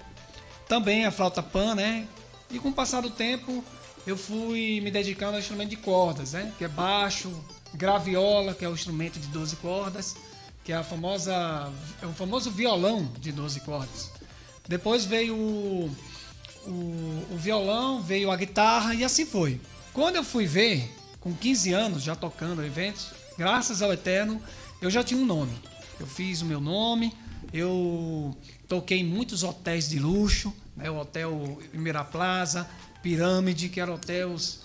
também 0.66 1.04
a 1.04 1.11
flauta 1.11 1.42
pan, 1.42 1.75
né? 1.75 2.08
E 2.50 2.58
com 2.58 2.70
o 2.70 2.72
passar 2.72 3.02
do 3.02 3.10
tempo, 3.10 3.62
eu 4.06 4.16
fui 4.16 4.80
me 4.80 4.90
dedicando 4.90 5.34
ao 5.34 5.38
instrumento 5.38 5.70
de 5.70 5.76
cordas, 5.76 6.32
né? 6.32 6.52
Que 6.56 6.64
é 6.64 6.68
baixo, 6.68 7.32
graviola, 7.74 8.54
que 8.54 8.64
é 8.64 8.68
o 8.68 8.74
instrumento 8.74 9.18
de 9.18 9.26
12 9.28 9.56
cordas, 9.56 10.16
que 10.64 10.72
é 10.72 10.76
a 10.76 10.82
famosa 10.82 11.70
é 12.00 12.06
o 12.06 12.12
famoso 12.12 12.50
violão 12.50 13.10
de 13.20 13.32
12 13.32 13.60
cordas. 13.60 14.10
Depois 14.66 15.04
veio 15.04 15.34
o, 15.34 15.90
o, 16.66 17.26
o 17.32 17.36
violão, 17.36 18.02
veio 18.02 18.30
a 18.30 18.36
guitarra 18.36 18.94
e 18.94 19.04
assim 19.04 19.26
foi. 19.26 19.60
Quando 19.92 20.16
eu 20.16 20.24
fui 20.24 20.46
ver, 20.46 20.94
com 21.20 21.34
15 21.34 21.72
anos 21.72 22.02
já 22.02 22.14
tocando 22.14 22.64
eventos, 22.64 23.08
graças 23.36 23.82
ao 23.82 23.92
Eterno, 23.92 24.40
eu 24.80 24.90
já 24.90 25.02
tinha 25.02 25.20
um 25.20 25.26
nome. 25.26 25.52
Eu 25.98 26.06
fiz 26.06 26.42
o 26.42 26.46
meu 26.46 26.60
nome, 26.60 27.12
eu 27.52 28.36
toquei 28.68 29.00
em 29.00 29.04
muitos 29.04 29.42
hotéis 29.42 29.88
de 29.88 29.98
luxo, 29.98 30.52
né? 30.78 30.90
o 30.90 30.97
Hotel 30.97 31.58
Emira 31.75 32.02
Plaza, 32.04 32.68
Pirâmide, 33.02 33.68
que 33.68 33.80
eram 33.80 33.94
hotéis 33.94 34.61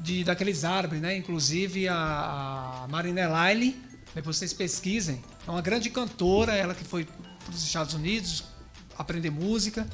de, 0.00 0.24
daqueles 0.24 0.64
árabes, 0.64 1.00
né? 1.00 1.16
Inclusive 1.16 1.88
a, 1.88 2.82
a 2.84 2.88
Marina 2.88 3.26
Laile, 3.28 3.80
depois 4.14 4.36
vocês 4.36 4.52
pesquisem, 4.52 5.22
é 5.46 5.50
uma 5.50 5.62
grande 5.62 5.88
cantora, 5.90 6.54
ela 6.54 6.74
que 6.74 6.84
foi 6.84 7.04
para 7.04 7.54
os 7.54 7.62
Estados 7.62 7.94
Unidos 7.94 8.44
aprender 8.98 9.30
música. 9.30 9.86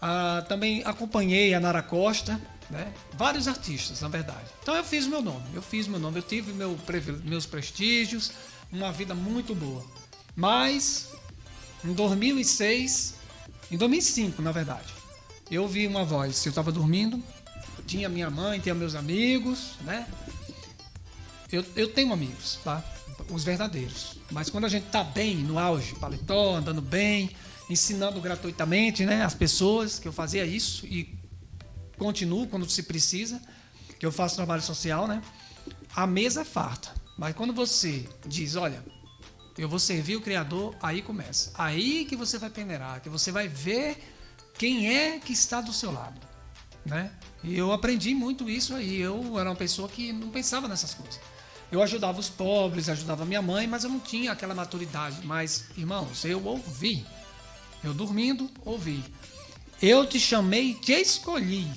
Ah, 0.00 0.44
também 0.48 0.82
acompanhei 0.84 1.54
a 1.54 1.60
Nara 1.60 1.82
Costa, 1.82 2.40
né? 2.70 2.92
Vários 3.14 3.46
artistas, 3.48 4.00
na 4.00 4.08
verdade. 4.08 4.46
Então 4.62 4.74
eu 4.74 4.84
fiz 4.84 5.06
meu 5.06 5.22
nome, 5.22 5.44
eu 5.54 5.62
fiz 5.62 5.86
meu 5.86 5.98
nome, 5.98 6.18
eu 6.18 6.22
tive 6.22 6.52
meu, 6.52 6.78
meus 7.24 7.46
prestígios, 7.46 8.32
uma 8.70 8.92
vida 8.92 9.14
muito 9.14 9.54
boa. 9.54 9.84
Mas 10.34 11.10
em 11.84 11.92
2006, 11.92 13.14
em 13.72 13.76
2005, 13.78 14.42
na 14.42 14.52
verdade, 14.52 14.92
eu 15.50 15.66
vi 15.66 15.86
uma 15.86 16.04
voz. 16.04 16.44
Eu 16.44 16.50
estava 16.50 16.70
dormindo, 16.70 17.22
tinha 17.86 18.06
minha 18.08 18.28
mãe, 18.28 18.60
tinha 18.60 18.74
meus 18.74 18.94
amigos, 18.94 19.76
né? 19.80 20.06
Eu, 21.50 21.64
eu 21.74 21.88
tenho 21.88 22.12
amigos, 22.12 22.58
tá? 22.62 22.84
Os 23.30 23.44
verdadeiros. 23.44 24.18
Mas 24.30 24.50
quando 24.50 24.66
a 24.66 24.68
gente 24.68 24.88
tá 24.88 25.02
bem, 25.02 25.36
no 25.36 25.58
auge, 25.58 25.94
paletó, 25.94 26.56
andando 26.56 26.82
bem, 26.82 27.30
ensinando 27.70 28.20
gratuitamente, 28.20 29.06
né? 29.06 29.24
As 29.24 29.34
pessoas, 29.34 29.98
que 29.98 30.06
eu 30.06 30.12
fazia 30.12 30.44
isso 30.44 30.86
e 30.86 31.18
continuo 31.96 32.46
quando 32.46 32.68
se 32.68 32.82
precisa, 32.82 33.40
que 33.98 34.04
eu 34.04 34.12
faço 34.12 34.36
trabalho 34.36 34.62
social, 34.62 35.08
né? 35.08 35.22
A 35.96 36.06
mesa 36.06 36.42
é 36.42 36.44
farta. 36.44 36.94
Mas 37.16 37.34
quando 37.34 37.54
você 37.54 38.06
diz, 38.26 38.54
olha, 38.54 38.84
eu 39.56 39.68
vou 39.68 39.78
servir 39.78 40.16
o 40.16 40.20
Criador, 40.20 40.74
aí 40.82 41.02
começa. 41.02 41.52
Aí 41.54 42.04
que 42.04 42.16
você 42.16 42.38
vai 42.38 42.50
peneirar, 42.50 43.00
que 43.00 43.08
você 43.08 43.30
vai 43.30 43.48
ver 43.48 43.98
quem 44.58 44.94
é 44.94 45.18
que 45.18 45.32
está 45.32 45.60
do 45.60 45.72
seu 45.72 45.92
lado, 45.92 46.20
né? 46.84 47.12
E 47.44 47.56
eu 47.56 47.72
aprendi 47.72 48.14
muito 48.14 48.48
isso 48.48 48.74
aí. 48.74 49.00
Eu 49.00 49.38
era 49.38 49.50
uma 49.50 49.56
pessoa 49.56 49.88
que 49.88 50.12
não 50.12 50.28
pensava 50.30 50.68
nessas 50.68 50.94
coisas. 50.94 51.20
Eu 51.70 51.82
ajudava 51.82 52.20
os 52.20 52.28
pobres, 52.28 52.88
ajudava 52.88 53.24
minha 53.24 53.42
mãe, 53.42 53.66
mas 53.66 53.84
eu 53.84 53.90
não 53.90 53.98
tinha 53.98 54.32
aquela 54.32 54.54
maturidade. 54.54 55.26
Mas, 55.26 55.64
irmãos, 55.76 56.24
eu 56.24 56.44
ouvi. 56.44 57.04
Eu 57.82 57.92
dormindo, 57.94 58.48
ouvi. 58.64 59.02
Eu 59.80 60.06
te 60.06 60.20
chamei, 60.20 60.74
te 60.74 60.92
escolhi 60.92 61.68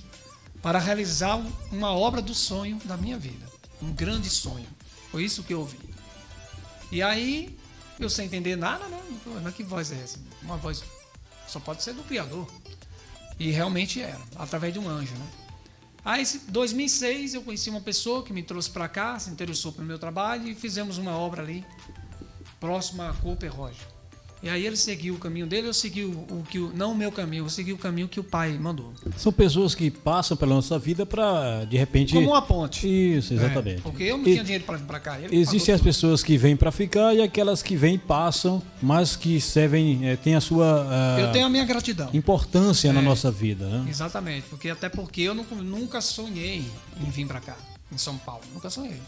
para 0.62 0.80
realizar 0.80 1.42
uma 1.72 1.92
obra 1.92 2.22
do 2.22 2.36
sonho 2.36 2.80
da 2.84 2.98
minha 2.98 3.18
vida. 3.18 3.50
Um 3.82 3.92
grande 3.92 4.30
sonho. 4.30 4.68
Foi 5.12 5.24
isso 5.24 5.44
que 5.44 5.54
eu 5.54 5.62
ouvi. 5.62 5.80
E 6.92 7.02
aí, 7.02 7.58
eu 8.00 8.10
sem 8.10 8.26
entender 8.26 8.56
nada, 8.56 8.88
né? 8.88 9.02
Mas 9.44 9.54
que 9.54 9.64
voz 9.64 9.92
é 9.92 9.96
essa? 9.96 10.20
Uma 10.42 10.58
voz 10.58 10.84
só 11.48 11.60
pode 11.60 11.84
ser 11.84 11.94
do 11.94 12.04
Criador. 12.04 12.48
E 13.40 13.52
realmente 13.52 14.02
era, 14.02 14.22
através 14.36 14.74
de 14.74 14.80
um 14.80 14.88
anjo, 14.88 15.14
né? 15.14 15.28
Aí, 16.04 16.24
em 16.24 16.52
2006, 16.52 17.34
eu 17.34 17.42
conheci 17.42 17.70
uma 17.70 17.82
pessoa 17.82 18.24
que 18.24 18.32
me 18.32 18.44
trouxe 18.44 18.70
para 18.70 18.88
cá, 18.88 19.18
se 19.18 19.30
interessou 19.30 19.72
pelo 19.72 19.88
meu 19.88 19.98
trabalho 19.98 20.48
e 20.48 20.54
fizemos 20.54 20.98
uma 20.98 21.18
obra 21.18 21.42
ali, 21.42 21.66
próxima 22.60 23.10
a 23.10 23.14
Cooper 23.14 23.54
Roger. 23.54 23.95
E 24.46 24.50
aí 24.50 24.64
ele 24.64 24.76
seguiu 24.78 25.16
o 25.16 25.18
caminho 25.18 25.48
dele, 25.48 25.68
eu 25.68 25.74
segui 25.74 26.04
o, 26.06 26.12
o 26.12 26.44
que 26.48 26.60
o, 26.60 26.72
não 26.76 26.92
o 26.92 26.96
meu 26.96 27.12
caminho, 27.12 27.46
eu 27.46 27.50
segui 27.50 27.74
o 27.74 27.78
caminho 27.80 28.08
que 28.08 28.20
o 28.20 28.24
pai 28.24 28.52
mandou. 28.60 28.94
São 29.18 29.34
pessoas 29.34 29.74
que 29.74 29.90
passam 29.90 30.38
pela 30.38 30.54
nossa 30.54 30.78
vida 30.78 31.04
para, 31.04 31.66
de 31.66 31.76
repente. 31.76 32.14
Como 32.14 32.30
uma 32.30 32.44
ponte. 32.44 32.88
Isso, 32.88 33.34
exatamente. 33.34 33.80
É, 33.80 33.82
porque 33.82 34.04
eu 34.04 34.18
não 34.20 34.24
E- 34.28 34.34
tinha 34.34 34.44
dinheiro 34.44 34.64
para 34.64 34.78
vir 34.78 34.86
para 34.86 35.00
cá. 35.00 35.18
Existem 35.32 35.74
as 35.74 35.82
pagou 35.82 35.92
pessoas 35.92 36.22
que 36.22 36.38
vêm 36.38 36.56
para 36.56 36.72
ficar 36.72 37.16
e 37.16 37.24
aquelas 37.24 37.64
que 37.64 37.76
vêm 37.76 37.96
e 37.96 37.98
passam, 37.98 38.62
mas 38.80 39.16
que 39.16 39.42
servem, 39.42 40.08
eh, 40.08 40.16
têm 40.16 40.36
a 40.36 40.42
sua 40.42 40.78
tudo. 40.84 40.90
ah, 40.92 41.18
Eu 41.22 41.32
tenho 41.32 41.48
a 41.48 41.50
minha 41.50 41.66
gratidão. 41.66 42.12
importância 42.14 42.94
na 42.94 43.02
É. 43.02 43.04
nossa 43.04 43.32
vida, 43.32 43.68
né? 43.68 43.88
Exatamente, 43.90 44.46
porque 44.48 44.70
até 44.70 44.90
porque 44.90 45.22
eu 45.22 45.34
nu- 45.34 45.44
nunca 45.64 46.00
sonhei 46.02 46.64
em 47.02 47.10
vir 47.10 47.26
para 47.26 47.40
cá, 47.40 47.58
em 47.92 47.98
São 47.98 48.16
Paulo, 48.16 48.44
nunca 48.54 48.70
sonhei. 48.70 49.02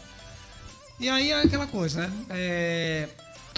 E 0.98 1.08
aí 1.08 1.30
é 1.30 1.42
aquela 1.42 1.68
coisa, 1.68 2.08
né? 2.08 2.12
É, 2.28 3.08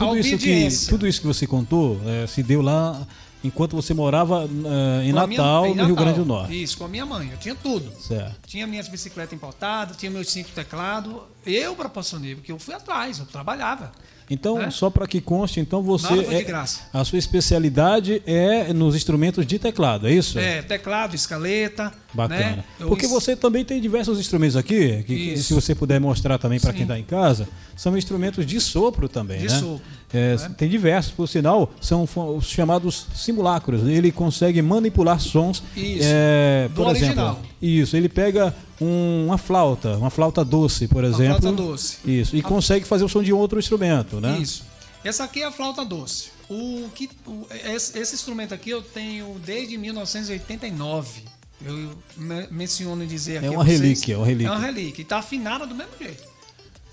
Tudo 0.08 0.18
isso, 0.18 0.38
que, 0.38 0.90
tudo 0.90 1.06
isso 1.06 1.20
que 1.20 1.26
você 1.26 1.46
contou 1.46 2.00
eh, 2.06 2.26
se 2.26 2.42
deu 2.42 2.60
lá 2.62 3.06
enquanto 3.42 3.74
você 3.74 3.94
morava 3.94 4.44
eh, 4.44 5.04
em 5.06 5.10
a 5.16 5.26
minha- 5.26 5.38
Natal, 5.40 5.66
em 5.66 5.74
no 5.74 5.84
Rio 5.84 5.88
Natal. 5.94 6.04
Grande 6.04 6.18
do 6.18 6.24
Norte. 6.26 6.62
Isso, 6.62 6.76
com 6.78 6.84
a 6.84 6.88
minha 6.88 7.06
mãe, 7.06 7.30
eu 7.30 7.38
tinha 7.38 7.54
tudo. 7.54 7.90
Certo. 8.00 8.36
Tinha 8.46 8.66
minhas 8.66 8.88
bicicletas 8.88 9.32
importadas, 9.32 9.96
tinha 9.96 10.10
meus 10.10 10.28
cinco 10.30 10.50
teclados. 10.54 11.14
Eu 11.46 11.74
proporcionei, 11.74 12.34
porque 12.34 12.52
eu 12.52 12.58
fui 12.58 12.74
atrás, 12.74 13.18
eu 13.18 13.26
trabalhava. 13.26 13.92
Então, 14.30 14.62
É. 14.62 14.70
só 14.70 14.88
para 14.88 15.06
que 15.08 15.20
conste, 15.20 15.58
então 15.58 15.82
você 15.82 16.06
de 16.24 16.34
é- 16.52 16.64
a 16.92 17.04
sua 17.04 17.18
especialidade 17.18 18.22
é 18.24 18.72
nos 18.72 18.94
instrumentos 18.94 19.44
de 19.44 19.58
teclado, 19.58 20.06
é 20.06 20.12
isso? 20.12 20.38
É, 20.38 20.62
teclado, 20.62 21.14
escaleta. 21.16 21.92
Bacana. 22.14 22.56
Né? 22.56 22.64
Eu 22.78 22.88
Porque 22.88 23.06
você 23.06 23.34
também 23.36 23.64
tem 23.64 23.80
diversos 23.80 24.18
instrumentos 24.18 24.56
aqui, 24.56 25.02
que 25.04 25.14
Isso. 25.14 25.44
se 25.44 25.54
você 25.54 25.74
puder 25.74 26.00
mostrar 26.00 26.38
também 26.38 26.58
para 26.60 26.72
quem 26.72 26.82
está 26.82 26.98
em 26.98 27.04
casa, 27.04 27.48
são 27.76 27.96
instrumentos 27.96 28.44
de 28.46 28.60
sopro 28.60 29.08
também, 29.08 29.38
De 29.40 29.48
né? 29.48 29.58
sopro, 29.60 29.80
É, 30.12 30.36
né? 30.36 30.50
Tem 30.58 30.68
diversos, 30.68 31.12
por 31.12 31.28
sinal, 31.28 31.70
são 31.80 32.06
os 32.36 32.46
chamados 32.46 33.06
simulacros. 33.14 33.86
Ele 33.88 34.10
consegue 34.10 34.60
manipular 34.60 35.20
sons. 35.20 35.62
Isso. 35.76 36.00
é, 36.02 36.68
Do 36.68 36.74
por 36.74 36.94
exemplo, 36.96 37.22
original. 37.24 37.40
isso. 37.62 37.96
Ele 37.96 38.08
pega 38.08 38.54
um- 38.80 39.26
uma 39.26 39.38
flauta, 39.38 39.96
uma 39.96 40.10
flauta 40.10 40.44
doce, 40.44 40.88
por 40.88 41.04
exemplo. 41.04 41.40
flauta 41.40 41.52
doce. 41.52 41.98
Isso. 42.04 42.34
E 42.36 42.42
consegue 42.42 42.84
fazer 42.84 43.04
o 43.04 43.08
som 43.08 43.22
de 43.22 43.32
outro 43.32 43.58
instrumento, 43.58 44.20
né? 44.20 44.36
Isso. 44.38 44.64
Essa 45.04 45.24
aqui 45.24 45.42
é 45.42 45.46
a 45.46 45.52
flauta 45.52 45.84
doce. 45.84 46.30
O 46.48 46.88
que, 46.94 47.08
o- 47.26 47.46
esse, 47.72 47.96
esse 47.96 48.14
instrumento 48.16 48.52
aqui 48.52 48.70
eu 48.70 48.82
tenho 48.82 49.36
desde 49.46 49.78
1989. 49.78 51.22
Eu 51.64 51.92
me- 52.16 52.46
menciono 52.50 53.06
dizer 53.06 53.38
aqui. 53.38 53.46
É 53.46 53.48
a 53.48 53.52
uma 53.52 53.64
vocês. 53.64 53.80
relíquia, 53.80 54.14
é 54.14 54.16
uma 54.16 54.26
relíquia. 54.26 54.48
É 54.48 54.50
uma 54.50 54.60
relíquia. 54.66 55.02
E 55.02 55.04
tá 55.04 55.18
afinada 55.18 55.66
do 55.66 55.74
mesmo 55.74 55.92
jeito. 56.00 56.22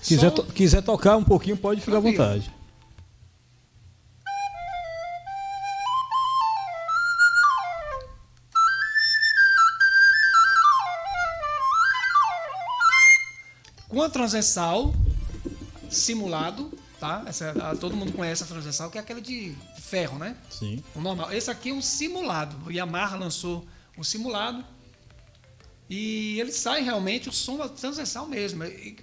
Quiser, 0.03 0.29
to- 0.31 0.43
quiser 0.43 0.81
tocar 0.83 1.17
um 1.17 1.23
pouquinho, 1.23 1.57
pode 1.57 1.81
ficar 1.81 1.97
à 1.97 1.99
vontade. 1.99 2.51
Com 13.87 14.01
a 14.01 14.09
transversal 14.09 14.93
simulado, 15.89 16.71
tá? 16.99 17.23
Essa, 17.25 17.53
todo 17.79 17.95
mundo 17.95 18.11
conhece 18.11 18.43
a 18.43 18.45
transversal, 18.45 18.91
que 18.91 18.97
é 18.97 19.01
aquela 19.01 19.21
de 19.21 19.55
ferro, 19.79 20.17
né? 20.17 20.35
Sim. 20.49 20.83
O 20.93 20.99
normal. 20.99 21.31
Esse 21.31 21.49
aqui 21.49 21.69
é 21.69 21.73
um 21.73 21.81
simulado. 21.81 22.57
O 22.65 22.71
Yamaha 22.71 23.15
lançou 23.15 23.65
o 23.97 24.03
simulado 24.03 24.63
e 25.89 26.39
ele 26.39 26.51
sai 26.51 26.81
realmente 26.81 27.29
o 27.29 27.31
som 27.31 27.57
da 27.57 27.69
transversal 27.69 28.27
mesmo. 28.27 28.63
E, 28.65 28.97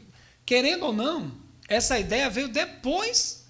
querendo 0.44 0.84
ou 0.84 0.92
não, 0.92 1.32
essa 1.68 1.98
ideia 1.98 2.28
veio 2.28 2.48
depois 2.48 3.44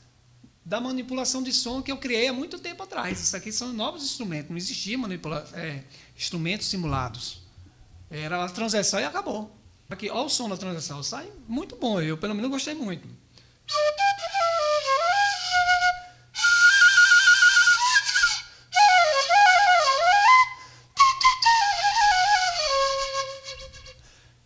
da 0.64 0.80
manipulação 0.80 1.42
de 1.42 1.52
som 1.52 1.82
que 1.82 1.92
eu 1.92 1.96
criei 1.98 2.28
há 2.28 2.32
muito 2.32 2.58
tempo 2.58 2.82
atrás. 2.82 3.20
Isso 3.20 3.36
aqui 3.36 3.52
são 3.52 3.72
novos 3.72 4.02
instrumentos. 4.02 4.50
Não 4.50 4.56
existia 4.56 4.96
manipula 4.96 5.46
é, 5.52 5.82
instrumentos 6.16 6.68
simulados. 6.68 7.42
Era 8.10 8.42
a 8.44 8.48
transversal 8.48 9.00
e 9.00 9.04
acabou. 9.04 9.54
Aqui, 9.94 10.10
olha 10.10 10.26
o 10.26 10.28
som 10.28 10.48
da 10.48 10.56
transversal. 10.56 11.04
Sai 11.04 11.30
muito 11.46 11.76
bom. 11.76 12.00
Eu, 12.00 12.18
pelo 12.18 12.34
menos, 12.34 12.50
gostei 12.50 12.74
muito. 12.74 13.06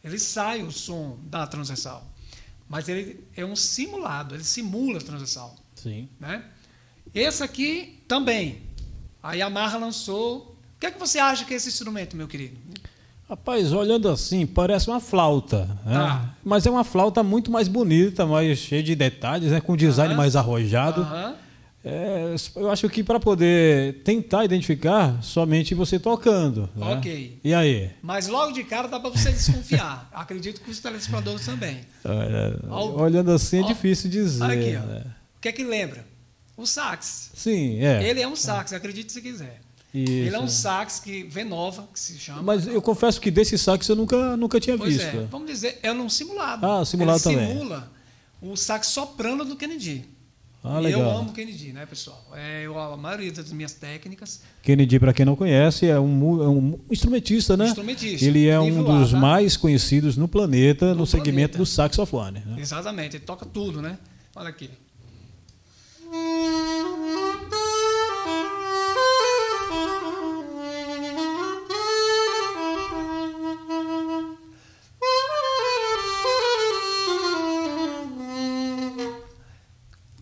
Ele 0.05 0.19
sai 0.19 0.63
o 0.63 0.71
som 0.71 1.19
da 1.23 1.47
transversal. 1.47 2.07
Mas 2.69 2.87
ele 2.87 3.27
é 3.35 3.43
um 3.43 3.57
simulado, 3.57 4.35
ele 4.35 4.45
simula 4.45 4.99
a 4.99 5.03
transversal. 5.03 5.57
Sim. 5.75 6.11
Né? 6.21 6.45
Esse 7.15 7.43
aqui 7.43 8.03
também. 8.07 8.61
A 9.23 9.33
Yamaha 9.33 9.79
lançou. 9.79 10.59
O 10.77 10.79
que 10.79 10.85
é 10.85 10.91
que 10.91 10.99
você 10.99 11.19
acha 11.19 11.47
que 11.47 11.55
é 11.55 11.57
esse 11.57 11.71
instrumento, 11.71 12.15
meu 12.15 12.29
querido? 12.29 12.61
Rapaz, 13.29 13.73
olhando 13.73 14.09
assim, 14.09 14.47
parece 14.47 14.89
uma 14.89 15.01
flauta. 15.01 15.67
né? 15.85 15.93
Tá. 15.95 16.35
Mas 16.43 16.67
é 16.67 16.71
uma 16.71 16.83
flauta 16.85 17.23
muito 17.23 17.51
mais 17.51 17.69
bonita, 17.69 18.25
mais 18.25 18.59
cheia 18.59 18.83
de 18.83 18.95
detalhes, 18.95 19.51
né? 19.51 19.61
com 19.61 19.77
design 19.77 20.15
Aham. 20.15 20.17
mais 20.23 20.35
arrojado. 20.35 21.07
É, 21.85 22.35
eu 22.57 22.71
acho 22.71 22.89
que 22.89 23.05
para 23.05 23.21
poder 23.21 24.03
tentar 24.03 24.45
identificar, 24.45 25.23
somente 25.23 25.75
você 25.75 25.99
tocando. 25.99 26.69
né? 26.75 26.95
Ok. 26.95 27.39
E 27.45 27.55
aí? 27.55 27.91
Mas 28.03 28.27
logo 28.29 28.53
de 28.53 28.65
cara 28.65 28.89
dá 28.89 28.99
para 28.99 29.11
você 29.11 29.31
desconfiar. 29.31 30.09
Acredito 30.13 30.61
que 30.61 30.71
os 30.71 30.81
telespectadores 30.81 31.45
também. 31.45 31.81
Olha, 32.05 32.59
olhando 33.03 33.31
assim 33.31 33.61
é 33.61 33.67
difícil 33.67 34.11
dizer. 34.11 34.43
Olha 34.43 34.55
aqui, 34.59 34.77
ó. 34.77 34.87
né? 34.87 35.03
O 35.37 35.41
que 35.41 35.49
é 35.49 35.53
que 35.53 35.65
lembra? 35.65 36.05
O 36.57 36.67
sax. 36.67 37.31
Sim, 37.35 37.79
é. 37.79 38.03
Ele 38.09 38.21
é 38.21 38.27
um 38.27 38.35
sax, 38.35 38.73
acredite 38.73 39.13
se 39.13 39.23
quiser. 39.23 39.61
Isso. 39.95 40.13
Ele 40.13 40.37
é 40.37 40.39
um 40.41 40.49
sax 40.49 41.01
que 41.01 41.23
V-nova, 41.25 41.89
que 41.93 41.99
se 41.99 42.19
chama. 42.19 42.43
Mas 42.43 42.67
eu 42.67 42.83
confesso 42.83 43.21
que 43.21 43.31
desse 43.31 43.57
sax 43.57 43.89
eu 43.89 43.97
nunca, 43.97 44.37
nunca 44.37 44.61
tinha 44.61 44.77
Pois 44.77 44.95
visto. 44.97 45.17
é, 45.17 45.27
vamos 45.31 45.49
dizer, 45.49 45.79
é 45.83 45.91
um 45.93 46.09
simulado. 46.09 46.65
Ah, 46.67 46.85
simulado 46.85 47.19
Ele 47.27 47.37
também. 47.39 47.49
simula 47.57 47.91
o 48.43 48.55
sax 48.55 48.89
soprano 48.89 49.45
do 49.45 49.57
Kennedy. 49.57 50.05
Ah, 50.63 50.79
legal. 50.81 51.01
Eu 51.01 51.11
amo 51.11 51.33
Kennedy, 51.33 51.73
né, 51.73 51.87
pessoal? 51.87 52.23
É, 52.35 52.67
eu, 52.67 52.79
a 52.79 52.97
maioria 52.97 53.33
das 53.33 53.51
minhas 53.53 53.73
técnicas. 53.73 54.43
Kennedy, 54.63 54.99
para 54.99 55.13
quem 55.15 55.25
não 55.25 55.35
conhece, 55.37 55.87
é 55.87 55.99
um, 55.99 56.43
é 56.43 56.49
um 56.49 56.79
instrumentista, 56.91 57.57
né? 57.57 57.69
Instrumentista. 57.69 58.27
Ele 58.27 58.47
é 58.47 58.59
um 58.61 58.83
dos 58.83 59.13
tá? 59.13 59.17
mais 59.19 59.57
conhecidos 59.57 60.17
no 60.17 60.29
planeta 60.29 60.89
no, 60.91 60.97
No 60.97 61.07
segmento 61.07 61.53
planeta. 61.53 61.59
do 61.59 61.65
saxofone. 61.67 62.41
né? 62.45 62.57
Exatamente, 62.61 63.17
ele 63.17 63.25
toca 63.25 63.47
tudo, 63.47 63.81
né? 63.81 63.97
Olha 64.37 64.49
aqui. 64.51 64.69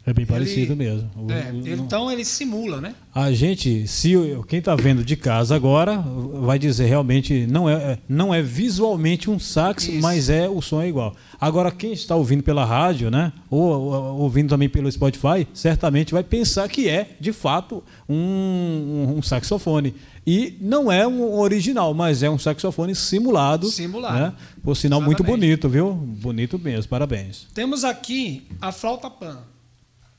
É 0.08 0.12
bem 0.12 0.22
Ele- 0.22 0.32
parecido 0.32 0.76
mesmo. 0.76 1.10
O- 1.16 1.32
É, 1.32 1.50
o- 1.52 1.66
então 1.82 2.08
ele 2.12 2.24
simula, 2.24 2.80
né? 2.80 2.94
A 3.12 3.32
gente, 3.32 3.88
se 3.88 4.12
quem 4.46 4.60
está 4.60 4.76
vendo 4.76 5.04
de 5.04 5.16
casa 5.16 5.56
agora, 5.56 5.98
vai 6.42 6.60
dizer 6.60 6.86
realmente 6.86 7.44
não 7.48 7.68
é, 7.68 7.98
não 8.08 8.32
é 8.32 8.40
visualmente 8.40 9.28
um 9.28 9.36
sax, 9.36 9.88
Isso. 9.88 10.00
mas 10.00 10.30
é 10.30 10.48
o 10.48 10.62
som 10.62 10.80
é 10.80 10.88
igual. 10.88 11.16
Agora 11.40 11.72
quem 11.72 11.92
está 11.92 12.14
ouvindo 12.14 12.44
pela 12.44 12.64
rádio, 12.64 13.10
né, 13.10 13.32
ou, 13.50 13.60
ou- 13.62 14.16
ouvindo 14.20 14.48
também 14.50 14.68
pelo 14.68 14.90
Spotify, 14.92 15.44
certamente 15.52 16.12
vai 16.12 16.22
pensar 16.22 16.68
que 16.68 16.88
é 16.88 17.16
de 17.18 17.32
fato 17.32 17.82
um, 18.08 19.14
um- 19.16 19.22
saxofone 19.22 19.92
e 20.24 20.56
não 20.60 20.90
é 20.90 21.04
um 21.06 21.36
original, 21.38 21.92
mas 21.94 22.22
é 22.22 22.30
um 22.30 22.38
saxofone 22.38 22.94
simulado. 22.94 23.66
Simulado. 23.68 24.18
Né? 24.18 24.32
Por 24.62 24.76
sinal 24.76 25.00
muito 25.00 25.22
Exatamente. 25.22 25.40
bonito, 25.40 25.68
viu? 25.68 25.92
Bonito 25.92 26.58
mesmo. 26.58 26.88
Parabéns. 26.88 27.46
Temos 27.52 27.82
aqui 27.84 28.46
a 28.60 28.70
flauta 28.70 29.10
pan. 29.10 29.38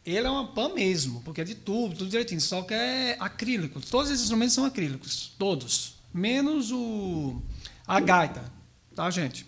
Ele 0.08 0.26
é 0.26 0.30
uma 0.30 0.48
pan 0.48 0.70
mesmo, 0.74 1.22
porque 1.24 1.42
é 1.42 1.44
de 1.44 1.54
tubo, 1.54 1.94
tudo 1.94 2.10
direitinho, 2.10 2.40
só 2.40 2.62
que 2.62 2.74
é 2.74 3.18
acrílico. 3.20 3.82
Todos 3.82 4.10
esses 4.10 4.22
instrumentos 4.24 4.56
são 4.56 4.64
acrílicos, 4.64 5.34
todos. 5.38 5.96
Menos 6.14 6.72
o 6.72 7.42
a 7.86 8.00
gaita, 8.00 8.50
tá, 8.96 9.10
gente? 9.12 9.46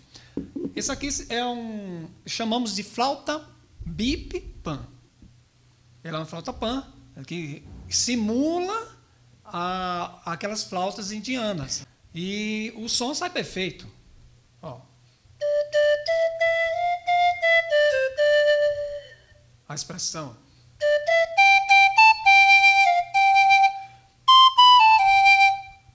Esse 0.76 0.92
aqui 0.92 1.08
é 1.30 1.42
um 1.46 2.06
chamamos 2.26 2.74
de 2.74 2.82
flauta 2.82 3.42
bip 3.86 4.38
pan. 4.62 4.86
Ela 6.04 6.18
é 6.18 6.20
uma 6.20 6.26
flauta 6.26 6.52
pan 6.52 6.86
que 7.26 7.62
simula 7.88 8.94
a- 9.42 10.20
aquelas 10.26 10.62
flautas 10.64 11.10
indianas. 11.10 11.86
E 12.14 12.70
o 12.76 12.86
som 12.86 13.14
sai 13.14 13.30
perfeito. 13.30 13.86
Ó. 14.60 14.80
A 19.68 19.74
expressão. 19.74 20.36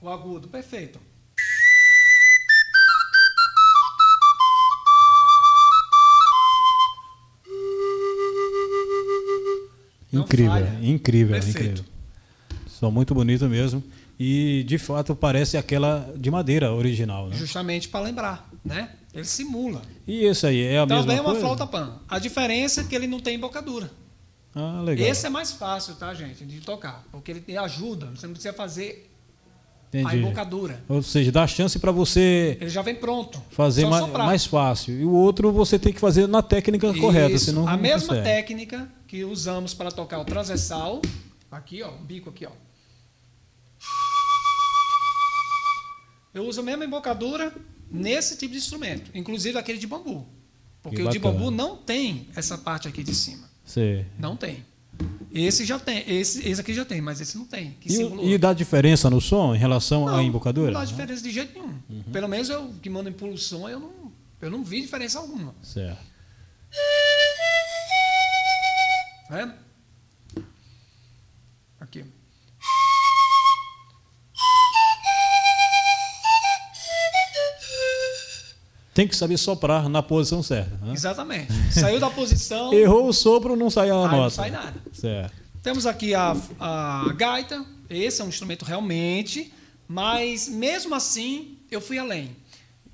O 0.00 0.08
agudo, 0.08 0.48
perfeito. 0.48 1.00
Incrível, 10.12 10.66
incrível, 10.82 11.32
Perfeito. 11.34 11.58
incrível. 11.58 11.84
Som 12.68 12.90
muito 12.90 13.14
bonito 13.14 13.46
mesmo. 13.48 13.82
E 14.18 14.64
de 14.66 14.78
fato 14.78 15.14
parece 15.14 15.56
aquela 15.58 16.10
de 16.16 16.30
madeira 16.30 16.72
original, 16.72 17.28
né? 17.28 17.36
Justamente 17.36 17.88
para 17.88 18.00
lembrar, 18.00 18.48
né? 18.64 18.90
Ele 19.12 19.24
simula. 19.24 19.82
E 20.06 20.24
esse 20.24 20.46
aí 20.46 20.62
é 20.62 20.78
a 20.78 20.86
Também 20.86 20.96
mesma 20.98 21.12
é 21.12 21.20
uma 21.20 21.24
coisa? 21.30 21.40
flauta 21.40 21.66
pan. 21.66 21.98
A 22.08 22.18
diferença 22.18 22.80
é 22.80 22.84
que 22.84 22.94
ele 22.94 23.06
não 23.06 23.20
tem 23.20 23.34
embocadura. 23.36 23.90
Ah, 24.58 24.80
legal. 24.80 25.06
Esse 25.06 25.26
é 25.26 25.28
mais 25.28 25.52
fácil, 25.52 25.94
tá, 25.96 26.14
gente, 26.14 26.42
de 26.46 26.60
tocar, 26.62 27.04
porque 27.12 27.30
ele 27.30 27.56
ajuda. 27.58 28.06
Você 28.06 28.26
não 28.26 28.32
precisa 28.32 28.54
fazer 28.54 29.10
a 29.92 29.98
Entendi. 29.98 30.16
embocadura. 30.16 30.82
Ou 30.88 31.02
seja, 31.02 31.30
dá 31.30 31.46
chance 31.46 31.78
para 31.78 31.92
você 31.92 32.56
Ele 32.58 32.70
já 32.70 32.80
vem 32.80 32.94
pronto. 32.94 33.42
fazer 33.50 33.84
mais, 33.86 34.06
mais 34.10 34.46
fácil. 34.46 34.98
E 34.98 35.04
o 35.04 35.10
outro 35.12 35.52
você 35.52 35.78
tem 35.78 35.92
que 35.92 36.00
fazer 36.00 36.26
na 36.26 36.42
técnica 36.42 36.92
correta, 36.94 37.34
Isso. 37.34 37.44
senão 37.46 37.68
a 37.68 37.76
mesma 37.76 38.08
consegue. 38.08 38.24
técnica 38.24 38.88
que 39.06 39.24
usamos 39.24 39.74
para 39.74 39.90
tocar 39.90 40.18
o 40.20 40.24
transversal, 40.24 41.02
aqui, 41.50 41.82
ó, 41.82 41.90
o 41.90 41.98
bico 41.98 42.30
aqui, 42.30 42.46
ó. 42.46 42.50
Eu 46.34 46.44
uso 46.46 46.60
a 46.60 46.64
mesma 46.64 46.84
embocadura 46.84 47.54
nesse 47.90 48.36
tipo 48.36 48.52
de 48.52 48.58
instrumento, 48.58 49.10
inclusive 49.14 49.58
aquele 49.58 49.78
de 49.78 49.86
bambu. 49.86 50.26
Porque 50.82 50.96
Que 50.96 51.02
o 51.02 51.08
de 51.08 51.18
bambu 51.18 51.50
não 51.50 51.76
tem 51.76 52.28
essa 52.36 52.56
parte 52.58 52.86
aqui 52.88 53.02
de 53.02 53.14
cima. 53.14 53.46
Sei. 53.66 54.06
Não 54.18 54.36
tem. 54.36 54.64
Esse 55.30 55.66
já 55.66 55.78
tem, 55.78 56.02
esse, 56.10 56.48
esse 56.48 56.58
aqui 56.58 56.72
já 56.72 56.84
tem, 56.84 57.02
mas 57.02 57.20
esse 57.20 57.36
não 57.36 57.44
tem. 57.44 57.76
E, 57.84 58.32
e 58.32 58.38
dá 58.38 58.54
diferença 58.54 59.10
no 59.10 59.20
som 59.20 59.54
em 59.54 59.58
relação 59.58 60.08
à 60.08 60.12
Não, 60.12 60.22
embocadura? 60.22 60.72
Não 60.72 60.80
dá 60.80 60.86
diferença 60.86 61.22
de 61.22 61.30
jeito 61.30 61.52
nenhum. 61.52 62.02
Pelo 62.04 62.28
menos 62.28 62.48
eu 62.48 62.72
que 62.80 62.88
mando 62.88 63.10
impulsão, 63.10 63.68
eu 63.68 63.78
não, 63.78 64.12
eu 64.40 64.50
não 64.50 64.64
vi 64.64 64.80
diferença 64.80 65.18
alguma. 65.18 65.54
Certo. 65.62 65.98
Né? 69.28 69.54
Aqui. 71.80 72.04
Tem 78.96 79.06
que 79.06 79.14
saber 79.14 79.36
soprar 79.36 79.90
na 79.90 80.02
posição 80.02 80.42
certa. 80.42 80.74
Né? 80.86 80.94
Exatamente. 80.94 81.52
Saiu 81.70 82.00
da 82.00 82.08
posição. 82.08 82.72
Errou 82.74 83.06
o 83.06 83.12
sopro, 83.12 83.54
não 83.54 83.68
sai 83.68 83.90
a 83.90 83.94
aí 83.94 84.00
nota. 84.00 84.16
não 84.16 84.30
sai 84.30 84.50
nada. 84.50 84.82
Certo. 84.90 85.34
Temos 85.62 85.84
aqui 85.84 86.14
a, 86.14 86.34
a 86.58 87.12
gaita. 87.14 87.62
Esse 87.90 88.22
é 88.22 88.24
um 88.24 88.28
instrumento 88.28 88.64
realmente, 88.64 89.52
mas 89.86 90.48
mesmo 90.48 90.94
assim 90.94 91.58
eu 91.70 91.78
fui 91.78 91.98
além. 91.98 92.34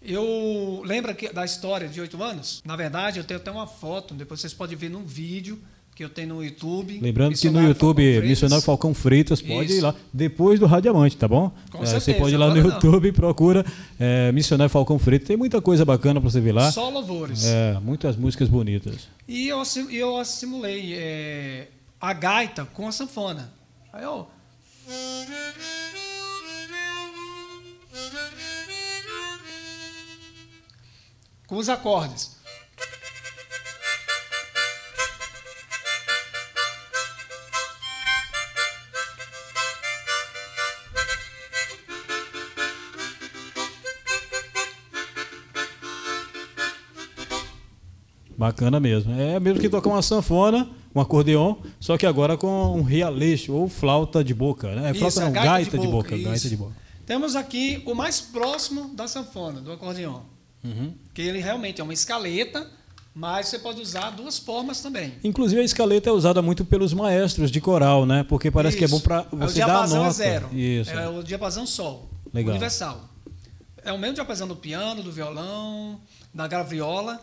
Eu 0.03 0.83
lembro 0.85 1.15
da 1.33 1.45
história 1.45 1.87
de 1.87 2.01
oito 2.01 2.21
anos. 2.21 2.61
Na 2.65 2.75
verdade, 2.75 3.21
eu 3.21 3.25
tenho 3.25 3.39
até 3.39 3.53
uma 3.53 3.69
foto. 3.69 4.13
Depois 4.13 4.41
vocês 4.41 4.53
podem 4.53 4.77
ver 4.77 4.91
num 4.91 5.05
vídeo 5.05 5.63
que 5.95 6.03
eu 6.03 6.09
tenho 6.09 6.35
no 6.35 6.43
YouTube. 6.45 6.99
Lembrando 7.01 7.35
que 7.37 7.51
no 7.51 7.63
YouTube, 7.63 8.03
Falcão. 8.13 8.29
Missionário 8.29 8.65
Falcão 8.65 8.95
Freitas, 8.95 9.43
pode 9.43 9.71
Isso. 9.71 9.79
ir 9.79 9.81
lá 9.83 9.95
depois 10.13 10.59
do 10.59 10.67
Radiamante, 10.67 11.17
tá 11.17 11.29
bom? 11.29 11.53
Com 11.71 11.83
É, 11.83 11.87
você 11.87 11.93
certeza, 12.01 12.19
pode 12.19 12.35
ir 12.35 12.39
lá 12.39 12.49
no. 12.49 12.57
YouTube 12.57 13.09
e 13.09 13.13
procura 13.13 13.65
é, 14.01 14.33
Missionário 14.33 14.71
Falcão 14.71 14.99
Freitas. 14.99 15.29
Tem 15.29 15.37
muita 15.37 15.61
coisa 15.61 15.85
bacana 15.85 16.21
pra 16.21 16.31
você 16.31 16.41
ver 16.41 16.53
lá. 16.53 16.73
Só 16.73 16.89
louvores. 16.89 17.45
É, 17.45 17.79
muitas 17.83 18.17
músicas 18.17 18.49
bonitas. 18.49 19.09
E 19.29 19.49
eu, 19.49 19.63
eu 19.91 20.25
simulei 20.25 20.95
é, 20.95 21.69
a 22.01 22.13
gaita 22.13 22.65
com 22.65 22.89
a 22.89 22.93
sanfona. 22.93 23.53
Aí 23.93 24.03
eu. 24.03 24.27
Com 31.47 31.57
os 31.57 31.69
acordes. 31.69 32.42
Bacana 48.37 48.81
mesmo. 48.81 49.13
É 49.19 49.39
mesmo 49.39 49.61
que 49.61 49.69
tocar 49.69 49.91
uma 49.91 50.03
sanfona, 50.03 50.69
um 50.95 51.01
acordeon, 51.01 51.57
só 51.81 51.97
que 51.97 52.07
agora 52.07 52.37
com 52.37 52.77
um 52.77 52.83
realeixo 52.83 53.53
ou 53.53 53.69
flauta 53.69 54.23
de 54.23 54.35
boca, 54.35 54.75
né? 54.75 54.91
É 54.91 54.95
flauta 54.95 55.09
Isso, 55.09 55.21
não, 55.21 55.29
a 55.29 55.31
gaita, 55.31 55.79
de 55.79 55.87
boca, 55.87 56.15
isso. 56.15 56.25
gaita 56.29 56.49
de 56.49 56.57
boca. 56.57 56.73
Temos 57.07 57.35
aqui 57.37 57.83
o 57.87 57.95
mais 57.95 58.21
próximo 58.21 58.95
da 58.95 59.09
sanfona, 59.09 59.61
do 59.61 59.73
acordeon. 59.73 60.21
Uhum. 60.65 60.93
Que 61.13 61.23
ele 61.23 61.41
realmente 61.41 61.81
é 61.81 61.85
uma 61.85 61.93
escaleta, 61.93 62.67
mas 63.15 63.49
você 63.49 63.59
pode 63.59 63.81
usar 63.81 64.11
duas 64.11 64.39
formas 64.39 64.81
também. 64.81 65.15
Inclusive 65.23 65.61
a 65.61 65.65
escaleta 65.65 66.09
é 66.09 66.13
usada 66.13 66.41
muito 66.41 66.65
pelos 66.65 66.95
maestros 66.95 67.51
de 67.51 67.61
coral, 67.61 68.07
né? 68.07 68.25
Porque 68.29 68.51
parece 68.51 68.77
que 68.77 68.85
é 68.85 68.89
bom 68.89 68.97
Isso. 68.97 69.05
para 69.05 69.27
o 69.31 69.37
você 69.37 69.59
dar 69.61 69.83
a 69.83 69.87
nota. 69.87 70.09
é 70.09 70.11
zero. 70.13 70.49
Isso. 70.55 70.91
É 70.91 71.09
o 71.09 71.23
diapasão 71.23 71.67
sol. 71.67 72.09
Legal. 72.33 72.51
Universal. 72.53 73.09
É 73.85 73.93
o 73.93 73.99
mesmo 73.99 74.15
diapasão 74.15 74.47
do 74.47 74.55
piano, 74.57 75.03
do 75.03 75.11
violão, 75.11 76.01
da 76.33 76.47
graviola, 76.47 77.21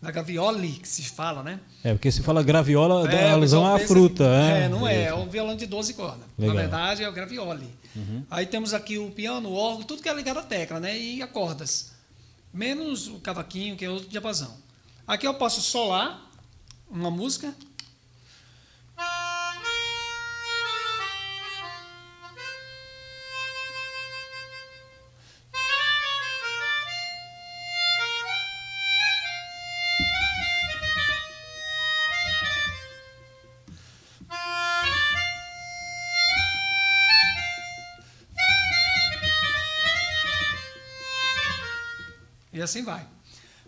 da 0.00 0.10
gravioli 0.10 0.72
que 0.72 0.88
se 0.88 1.02
fala, 1.02 1.42
né? 1.42 1.58
É, 1.82 1.92
porque 1.92 2.10
se 2.12 2.22
fala 2.22 2.42
graviola, 2.42 3.06
dá 3.06 3.12
É, 3.12 3.30
o 3.32 3.34
alusão 3.34 3.66
à 3.66 3.78
fruta, 3.80 4.24
que- 4.24 4.30
né? 4.30 4.64
É, 4.64 4.68
não 4.68 4.86
é, 4.86 5.04
é 5.04 5.14
o 5.14 5.26
violão 5.28 5.56
de 5.56 5.66
12 5.66 5.94
cordas. 5.94 6.24
Legal. 6.38 6.54
Uhum. 6.54 6.62
Na 6.62 6.68
verdade, 6.68 7.02
é 7.02 7.08
o 7.08 7.12
gravioli. 7.12 7.68
Aí 8.30 8.46
temos 8.46 8.72
aqui 8.72 8.96
o 8.96 9.10
piano, 9.10 9.48
o 9.48 9.54
órgão, 9.54 9.82
tudo 9.82 10.00
que 10.00 10.08
é 10.08 10.14
ligado 10.14 10.38
à 10.38 10.42
tecla, 10.42 10.78
né? 10.78 10.96
E 10.96 11.20
a 11.20 11.26
cordas. 11.26 11.90
Menos 12.54 13.08
o 13.08 13.18
cavaquinho, 13.18 13.76
que 13.76 13.84
é 13.84 13.90
outro 13.90 14.08
diapasão. 14.08 14.54
Aqui 15.06 15.26
eu 15.26 15.34
posso 15.34 15.60
solar 15.60 16.30
uma 16.88 17.10
música. 17.10 17.52
E 42.58 42.62
assim 42.62 42.82
vai. 42.82 43.06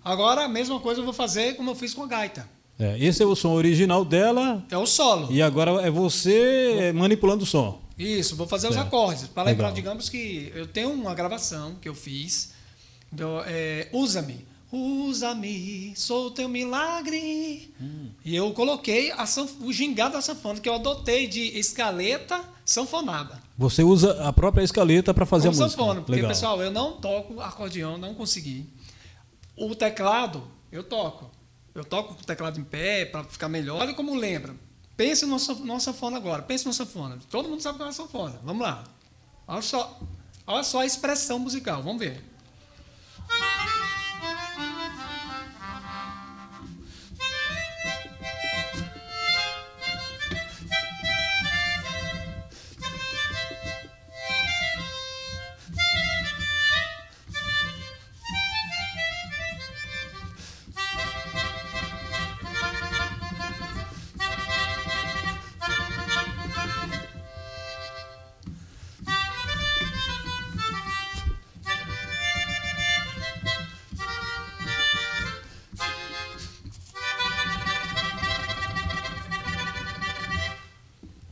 Agora, 0.04 0.44
a 0.44 0.48
mesma 0.48 0.80
coisa 0.80 1.00
eu 1.00 1.04
vou 1.04 1.12
fazer 1.14 1.54
como 1.56 1.70
eu 1.70 1.74
fiz 1.74 1.94
com 1.94 2.02
a 2.02 2.06
gaita. 2.06 2.48
É, 2.78 2.98
esse 2.98 3.22
é 3.22 3.26
o 3.26 3.36
som 3.36 3.50
original 3.52 4.04
dela 4.04 4.64
É 4.70 4.76
o 4.76 4.86
solo. 4.86 5.28
e 5.30 5.40
agora 5.42 5.82
é 5.82 5.90
você 5.90 6.92
manipulando 6.94 7.44
o 7.44 7.46
som. 7.46 7.80
Isso, 7.98 8.34
vou 8.34 8.46
fazer 8.48 8.66
os 8.68 8.74
Certo. 8.74 8.86
acordes. 8.88 9.28
Para 9.28 9.42
lembrar, 9.44 9.66
Legal. 9.68 9.74
digamos 9.76 10.08
que 10.08 10.50
eu 10.54 10.66
tenho 10.66 10.90
uma 10.90 11.14
gravação 11.14 11.74
que 11.80 11.88
eu 11.88 11.94
fiz. 11.94 12.52
Do, 13.12 13.42
é, 13.46 13.88
Usa-me. 13.92 14.46
Usa-me, 14.72 15.92
sou 15.96 16.30
teu 16.30 16.48
milagre. 16.48 17.70
Hum. 17.80 18.06
E 18.24 18.34
eu 18.34 18.50
coloquei 18.52 19.10
a 19.12 19.24
o 19.62 19.72
gingado 19.72 20.14
da 20.14 20.22
sanfona, 20.22 20.60
que 20.60 20.68
eu 20.68 20.74
adotei 20.74 21.26
de 21.26 21.58
escaleta 21.58 22.40
sanfonada. 22.64 23.38
Você 23.58 23.82
usa 23.82 24.22
a 24.26 24.32
própria 24.32 24.62
escaleta 24.62 25.12
para 25.12 25.26
fazer 25.26 25.48
Como 25.48 25.60
a 25.60 25.64
música. 25.64 25.80
sanfona, 25.82 26.00
porque, 26.00 26.12
Legal. 26.12 26.28
pessoal, 26.30 26.62
eu 26.62 26.70
não 26.70 26.92
toco 26.92 27.40
acordeão, 27.40 27.98
não 27.98 28.14
consegui. 28.14 28.64
O 29.62 29.74
teclado, 29.74 30.50
eu 30.72 30.82
toco. 30.82 31.30
Eu 31.74 31.84
toco 31.84 32.14
com 32.14 32.22
o 32.22 32.24
teclado 32.24 32.58
em 32.58 32.64
pé 32.64 33.04
para 33.04 33.22
ficar 33.24 33.48
melhor. 33.48 33.80
Olha 33.80 33.94
como 33.94 34.14
lembra. 34.14 34.54
Pense 34.96 35.24
sanf- 35.38 35.60
numa 35.60 35.78
sanfona 35.80 36.16
agora. 36.16 36.42
Pense 36.42 36.64
numa 36.64 36.72
sanfona. 36.74 37.18
Todo 37.30 37.48
mundo 37.48 37.60
sabe 37.60 37.76
que 37.76 37.82
é 37.82 37.86
uma 37.86 37.92
sanfona. 37.92 38.40
Vamos 38.42 38.62
lá. 38.62 38.84
Olha 39.46 39.62
só, 39.62 40.00
olha 40.46 40.62
só 40.64 40.80
a 40.80 40.86
expressão 40.86 41.38
musical. 41.38 41.82
Vamos 41.82 42.00
ver. 42.00 42.24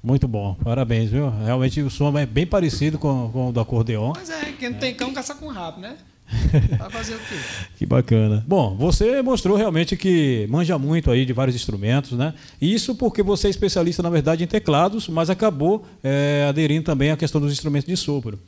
Muito 0.09 0.27
bom, 0.27 0.55
parabéns, 0.65 1.11
viu? 1.11 1.29
Realmente 1.29 1.83
o 1.83 1.91
som 1.91 2.17
é 2.19 2.25
bem 2.25 2.47
parecido 2.47 2.99
com, 2.99 3.29
com 3.31 3.49
o 3.51 3.53
do 3.53 3.61
acordeon. 3.61 4.15
Mas 4.17 4.31
é, 4.31 4.55
quem 4.59 4.71
não 4.71 4.79
tem 4.79 4.95
cão 4.95 5.13
caça 5.13 5.35
com 5.35 5.49
rabo, 5.49 5.83
né? 5.83 5.99
Vai 6.79 6.89
fazer 6.89 7.15
o 7.15 7.19
quê? 7.19 7.35
Que 7.77 7.85
bacana. 7.85 8.43
Bom, 8.49 8.75
você 8.75 9.21
mostrou 9.21 9.55
realmente 9.55 9.99
que 9.99 10.47
manja 10.49 10.79
muito 10.79 11.11
aí 11.11 11.27
de 11.27 11.35
vários 11.35 11.55
instrumentos, 11.55 12.13
né? 12.13 12.33
Isso 12.59 12.95
porque 12.95 13.23
você 13.23 13.49
é 13.49 13.51
especialista, 13.51 14.03
na 14.03 14.09
verdade, 14.09 14.43
em 14.43 14.47
teclados, 14.47 15.11
mas 15.11 15.29
acabou 15.29 15.85
é, 16.03 16.47
aderindo 16.49 16.87
também 16.87 17.11
à 17.11 17.17
questão 17.17 17.39
dos 17.39 17.53
instrumentos 17.53 17.87
de 17.87 17.95
sopro. 17.95 18.39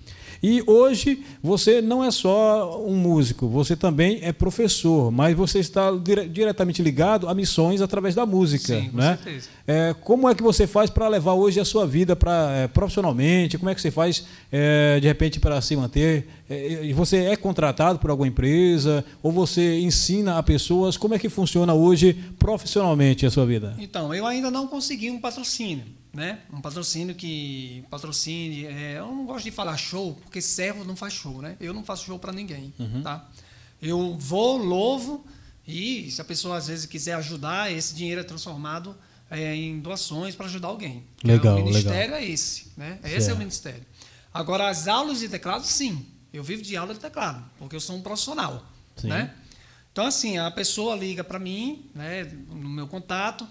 E 0.42 0.62
hoje 0.66 1.22
você 1.42 1.82
não 1.82 2.02
é 2.02 2.10
só 2.10 2.82
um 2.86 2.94
músico, 2.96 3.46
você 3.46 3.76
também 3.76 4.20
é 4.22 4.32
professor, 4.32 5.10
mas 5.10 5.36
você 5.36 5.58
está 5.58 5.90
dire- 5.92 6.28
diretamente 6.28 6.82
ligado 6.82 7.28
a 7.28 7.34
missões 7.34 7.82
através 7.82 8.14
da 8.14 8.24
música, 8.24 8.80
Sim, 8.80 8.88
com 8.90 8.96
né? 8.96 9.18
certeza. 9.22 9.48
É, 9.66 9.94
como 10.00 10.28
é 10.28 10.34
que 10.34 10.42
você 10.42 10.66
faz 10.66 10.88
para 10.88 11.06
levar 11.08 11.34
hoje 11.34 11.60
a 11.60 11.64
sua 11.64 11.86
vida 11.86 12.16
para 12.16 12.50
é, 12.56 12.68
profissionalmente? 12.68 13.58
Como 13.58 13.68
é 13.70 13.74
que 13.74 13.80
você 13.82 13.90
faz 13.90 14.24
é, 14.50 14.98
de 14.98 15.06
repente 15.06 15.38
para 15.38 15.60
se 15.60 15.76
manter? 15.76 16.26
É, 16.48 16.84
e 16.86 16.92
você 16.94 17.18
é 17.26 17.36
contratado 17.36 17.98
por 17.98 18.10
alguma 18.10 18.26
empresa 18.26 19.04
ou 19.22 19.30
você 19.30 19.78
ensina 19.80 20.38
a 20.38 20.42
pessoas? 20.42 20.96
Como 20.96 21.14
é 21.14 21.18
que 21.18 21.28
funciona 21.28 21.74
hoje 21.74 22.16
profissionalmente 22.38 23.26
a 23.26 23.30
sua 23.30 23.44
vida? 23.46 23.74
Então, 23.78 24.14
eu 24.14 24.26
ainda 24.26 24.50
não 24.50 24.66
consegui 24.66 25.10
um 25.10 25.20
patrocínio, 25.20 25.84
né? 26.12 26.40
Um 26.52 26.60
patrocínio 26.60 27.14
que 27.14 27.84
patrocine. 27.90 28.66
é, 28.66 28.98
eu 28.98 29.06
não 29.06 29.26
gosto 29.26 29.44
de 29.44 29.50
falar 29.50 29.76
show, 29.76 30.14
porque 30.22 30.40
servo 30.42 30.84
não 30.84 30.96
faz 30.96 31.12
show, 31.14 31.40
né? 31.40 31.56
Eu 31.60 31.72
não 31.72 31.84
faço 31.84 32.04
show 32.06 32.18
para 32.18 32.32
ninguém, 32.32 32.72
Uhum. 32.78 33.02
tá? 33.02 33.28
Eu 33.80 34.16
vou, 34.18 34.56
louvo 34.58 35.24
e 35.66 36.10
se 36.10 36.20
a 36.20 36.24
pessoa 36.24 36.56
às 36.56 36.66
vezes 36.68 36.86
quiser 36.86 37.14
ajudar, 37.14 37.72
esse 37.72 37.94
dinheiro 37.94 38.20
é 38.20 38.24
transformado 38.24 38.96
é, 39.30 39.54
em 39.54 39.78
doações 39.80 40.34
para 40.34 40.46
ajudar 40.46 40.68
alguém. 40.68 41.04
Legal, 41.22 41.58
O 41.58 41.64
ministério 41.64 42.12
legal. 42.12 42.18
é 42.18 42.24
esse, 42.24 42.72
né? 42.76 42.98
Esse 43.04 43.14
é 43.14 43.18
o 43.18 43.22
Certo. 43.22 43.38
ministério. 43.38 43.86
Agora, 44.34 44.68
as 44.68 44.88
aulas 44.88 45.20
de 45.20 45.28
teclado, 45.28 45.64
sim. 45.64 46.04
Eu 46.32 46.42
vivo 46.44 46.62
de 46.62 46.76
aula 46.76 46.94
de 46.94 47.00
teclado, 47.00 47.42
porque 47.58 47.74
eu 47.76 47.80
sou 47.80 47.96
um 47.96 48.02
profissional, 48.02 48.64
Sim. 48.96 49.08
né? 49.08 49.34
Então, 49.92 50.06
assim, 50.06 50.38
a 50.38 50.48
pessoa 50.50 50.94
liga 50.94 51.24
para 51.24 51.38
mim, 51.40 51.90
né, 51.94 52.22
no 52.48 52.68
meu 52.68 52.86
contato, 52.86 53.46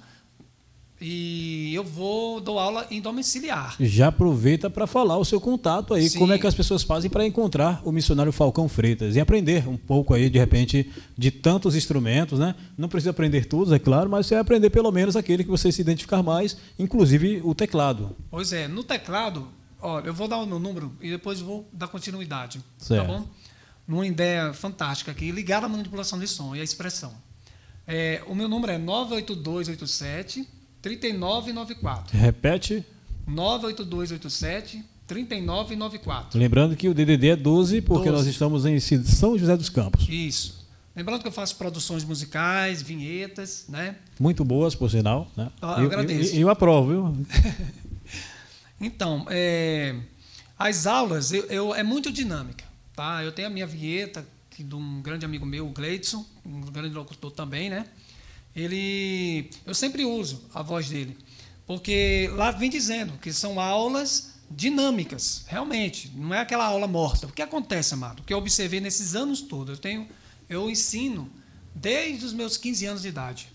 e 1.01 1.73
eu 1.73 1.83
vou 1.83 2.41
dou 2.41 2.59
aula 2.59 2.85
em 2.91 2.99
domiciliar. 2.99 3.75
Já 3.79 4.07
aproveita 4.07 4.69
para 4.69 4.85
falar 4.85 5.17
o 5.17 5.25
seu 5.25 5.39
contato 5.39 5.93
aí, 5.93 6.09
Sim. 6.09 6.19
como 6.19 6.33
é 6.33 6.37
que 6.37 6.45
as 6.45 6.53
pessoas 6.53 6.83
fazem 6.83 7.09
para 7.09 7.25
encontrar 7.25 7.81
o 7.85 7.91
missionário 7.91 8.31
Falcão 8.31 8.67
Freitas 8.67 9.15
e 9.15 9.19
aprender 9.19 9.67
um 9.67 9.77
pouco 9.77 10.13
aí, 10.13 10.29
de 10.29 10.37
repente, 10.37 10.91
de 11.17 11.31
tantos 11.31 11.75
instrumentos, 11.75 12.39
né? 12.39 12.53
Não 12.77 12.89
precisa 12.89 13.11
aprender 13.11 13.45
todos, 13.45 13.71
é 13.71 13.79
claro, 13.79 14.09
mas 14.09 14.25
você 14.25 14.35
vai 14.35 14.41
aprender 14.41 14.69
pelo 14.69 14.91
menos 14.91 15.15
aquele 15.15 15.43
que 15.43 15.49
você 15.49 15.71
se 15.71 15.81
identificar 15.81 16.21
mais, 16.21 16.57
inclusive 16.77 17.41
o 17.43 17.55
teclado. 17.55 18.15
Pois 18.29 18.51
é, 18.51 18.67
no 18.67 18.83
teclado, 18.83 19.47
ó, 19.81 20.01
eu 20.01 20.13
vou 20.13 20.27
dar 20.27 20.37
o 20.37 20.45
meu 20.45 20.59
número 20.59 20.91
e 21.01 21.09
depois 21.09 21.39
vou 21.39 21.67
dar 21.71 21.87
continuidade. 21.87 22.61
Certo. 22.77 23.07
Tá 23.07 23.13
bom? 23.13 23.25
Numa 23.87 24.05
ideia 24.05 24.53
fantástica 24.53 25.11
aqui, 25.11 25.31
ligada 25.31 25.65
à 25.65 25.69
manipulação 25.69 26.19
de 26.19 26.27
som 26.27 26.55
e 26.55 26.59
à 26.59 26.63
expressão. 26.63 27.13
É, 27.87 28.21
o 28.27 28.35
meu 28.35 28.47
número 28.47 28.71
é 28.71 28.77
98287 28.77 30.58
3994. 30.81 32.17
Repete, 32.17 32.85
98287 33.27 34.83
3994. 35.07 36.39
lembrando 36.39 36.75
que 36.75 36.87
o 36.87 36.93
DDD 36.93 37.29
é 37.29 37.35
12, 37.35 37.81
porque 37.81 38.09
12. 38.09 38.11
nós 38.17 38.27
estamos 38.27 38.65
em 38.65 38.79
São 38.79 39.37
José 39.37 39.57
dos 39.57 39.69
Campos. 39.69 40.07
Isso. 40.07 40.59
Lembrando 40.95 41.21
que 41.21 41.27
eu 41.27 41.31
faço 41.31 41.55
produções 41.55 42.03
musicais, 42.03 42.81
vinhetas, 42.81 43.65
né? 43.69 43.95
Muito 44.19 44.43
boas, 44.43 44.75
por 44.75 44.89
sinal. 44.91 45.31
Né? 45.35 45.49
Ah, 45.61 45.77
eu 45.79 45.85
agradeço. 45.85 46.35
Eu, 46.35 46.41
eu 46.41 46.49
aprovo, 46.49 46.89
viu? 46.89 47.25
Então, 48.81 49.25
é, 49.29 49.93
as 50.57 50.87
aulas 50.87 51.33
eu, 51.33 51.43
eu- 51.47 51.75
é 51.75 51.83
muito 51.83 52.11
dinâmica, 52.11 52.63
tá? 52.95 53.21
Eu 53.23 53.31
tenho 53.31 53.49
a 53.49 53.51
minha 53.51 53.67
vinheta 53.67 54.25
que 54.49 54.63
de 54.63 54.73
um 54.73 55.01
grande 55.01 55.25
amigo 55.25 55.45
meu, 55.45 55.67
o 55.67 55.71
Gleidson, 55.71 56.25
um 56.45 56.61
grande 56.61 56.95
locutor 56.95 57.29
também, 57.31 57.69
né? 57.69 57.85
Ele, 58.55 59.49
eu 59.65 59.73
sempre 59.73 60.05
uso 60.05 60.43
a 60.53 60.61
voz 60.61 60.89
dele, 60.89 61.17
porque 61.65 62.29
lá 62.33 62.51
vem 62.51 62.69
dizendo 62.69 63.13
que 63.19 63.31
são 63.31 63.59
aulas 63.59 64.39
dinâmicas, 64.49 65.45
realmente, 65.47 66.11
não 66.15 66.33
é 66.33 66.39
aquela 66.39 66.65
aula 66.65 66.87
morta. 66.87 67.27
O 67.27 67.31
que 67.31 67.41
acontece, 67.41 67.93
amado? 67.93 68.21
O 68.21 68.23
que 68.23 68.33
eu 68.33 68.37
observei 68.37 68.79
nesses 68.79 69.15
anos 69.15 69.41
todos, 69.41 69.77
eu 69.77 69.81
tenho, 69.81 70.07
eu 70.49 70.69
ensino 70.69 71.31
desde 71.75 72.25
os 72.25 72.33
meus 72.33 72.57
15 72.57 72.85
anos 72.85 73.01
de 73.03 73.09
idade. 73.09 73.47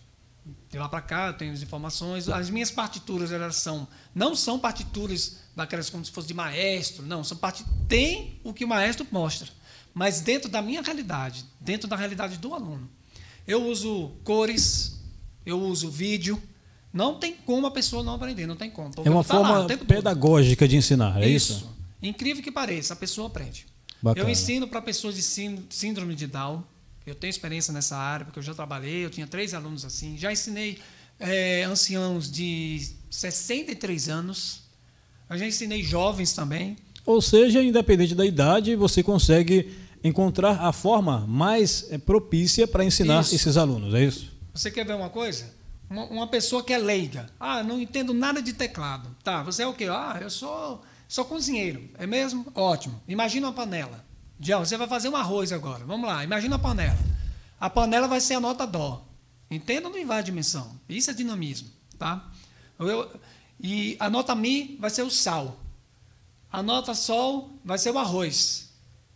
De 0.70 0.78
lá 0.78 0.88
para 0.88 1.00
cá, 1.00 1.26
eu 1.28 1.34
tenho 1.34 1.52
as 1.52 1.62
informações. 1.62 2.28
As 2.28 2.50
minhas 2.50 2.70
partituras 2.70 3.32
elas 3.32 3.56
são, 3.56 3.88
não 4.14 4.34
são 4.34 4.58
partituras 4.58 5.38
daquelas 5.56 5.88
como 5.88 6.04
se 6.04 6.10
fosse 6.10 6.28
de 6.28 6.34
maestro, 6.34 7.04
não. 7.04 7.24
São 7.24 7.36
part... 7.36 7.64
Tem 7.88 8.38
o 8.44 8.52
que 8.52 8.64
o 8.64 8.68
maestro 8.68 9.06
mostra, 9.10 9.48
mas 9.92 10.20
dentro 10.20 10.48
da 10.50 10.60
minha 10.60 10.82
realidade, 10.82 11.44
dentro 11.60 11.88
da 11.88 11.96
realidade 11.96 12.38
do 12.38 12.54
aluno. 12.54 12.90
Eu 13.46 13.66
uso 13.66 14.12
cores, 14.24 15.00
eu 15.44 15.60
uso 15.60 15.90
vídeo. 15.90 16.40
Não 16.92 17.18
tem 17.18 17.34
como 17.44 17.66
a 17.66 17.70
pessoa 17.70 18.02
não 18.02 18.14
aprender, 18.14 18.46
não 18.46 18.56
tem 18.56 18.70
como. 18.70 18.90
porque 18.90 19.08
É 19.08 19.10
uma 19.12 19.24
tá 19.24 19.38
lá 19.38 19.48
forma 19.48 19.64
o 19.64 19.66
tempo 19.66 19.84
todo. 19.84 19.96
pedagógica 19.96 20.66
de 20.68 20.76
ensinar, 20.76 21.20
é 21.22 21.28
isso? 21.28 21.68
Incrível 22.02 22.42
que 22.42 22.52
pareça, 22.52 22.92
a 22.94 22.96
pessoa 22.96 23.26
aprende. 23.26 23.66
Bacana. 24.00 24.26
Eu 24.26 24.30
ensino 24.30 24.68
para 24.68 24.80
pessoas 24.80 25.14
de 25.14 25.22
sín- 25.22 25.64
síndrome 25.70 26.14
de 26.14 26.26
Down. 26.26 26.62
Eu 27.06 27.14
tenho 27.14 27.30
experiência 27.30 27.72
nessa 27.72 27.96
área, 27.96 28.24
porque 28.24 28.38
eu 28.38 28.42
já 28.42 28.54
trabalhei, 28.54 29.04
eu 29.04 29.10
tinha 29.10 29.26
três 29.26 29.52
alunos 29.54 29.84
assim. 29.84 30.16
Já 30.16 30.32
ensinei 30.32 30.78
eh, 31.18 31.64
anciãos 31.64 32.30
de 32.30 32.88
63 33.10 34.08
anos. 34.08 34.60
Eu 35.28 35.36
já 35.38 35.46
ensinei 35.46 35.82
jovens 35.82 36.32
também. 36.32 36.76
Ou 37.06 37.20
seja, 37.20 37.62
independente 37.62 38.14
da 38.14 38.24
idade, 38.24 38.76
você 38.76 39.02
consegue 39.02 39.70
encontrar 40.04 40.60
a 40.60 40.70
forma 40.70 41.26
mais 41.26 41.86
eh, 41.90 41.96
propícia 41.96 42.68
para 42.68 42.84
ensinar 42.84 43.22
Isso. 43.22 43.34
esses 43.34 43.56
alunos, 43.56 43.94
é 43.94 44.04
isso? 44.04 44.30
Você 44.52 44.70
quer 44.70 44.84
ver 44.86 44.94
uma 44.94 45.08
coisa? 45.08 45.50
Uma, 45.88 46.04
uma 46.04 46.26
pessoa 46.26 46.62
que 46.62 46.72
é 46.74 46.78
leiga. 46.78 47.30
Ah, 47.40 47.62
não 47.62 47.80
entendo 47.80 48.12
nada 48.12 48.42
de 48.42 48.52
teclado. 48.52 49.08
Tá, 49.24 49.42
você 49.42 49.62
é 49.62 49.66
o 49.66 49.72
quê? 49.72 49.86
Ah, 49.90 50.18
eu 50.20 50.28
sou, 50.30 50.82
sou 51.08 51.24
cozinheiro. 51.24 51.88
É 51.98 52.06
mesmo? 52.06 52.46
Ótimo. 52.54 53.00
Imagina 53.08 53.46
uma 53.48 53.52
panela. 53.52 54.04
Dião, 54.38 54.64
você 54.64 54.76
vai 54.76 54.86
fazer 54.86 55.08
um 55.08 55.16
arroz 55.16 55.52
agora. 55.52 55.84
Vamos 55.84 56.06
lá, 56.08 56.22
imagina 56.22 56.56
a 56.56 56.58
panela. 56.58 56.98
A 57.58 57.70
panela 57.70 58.06
vai 58.06 58.20
ser 58.20 58.34
a 58.34 58.40
nota 58.40 58.66
Dó. 58.66 59.06
Entenda 59.50 59.88
ou 59.88 59.94
não 59.96 60.12
a 60.12 60.20
dimensão? 60.20 60.78
Isso 60.88 61.10
é 61.10 61.14
dinamismo, 61.14 61.68
tá? 61.98 62.30
Eu- 62.78 63.10
e 63.60 63.96
a 64.00 64.10
nota 64.10 64.34
Mi 64.34 64.76
vai 64.80 64.90
ser 64.90 65.02
o 65.02 65.10
sal. 65.10 65.58
A 66.52 66.62
nota 66.62 66.94
Sol 66.94 67.50
vai 67.64 67.78
ser 67.78 67.90
o 67.90 67.98
arroz. 67.98 68.68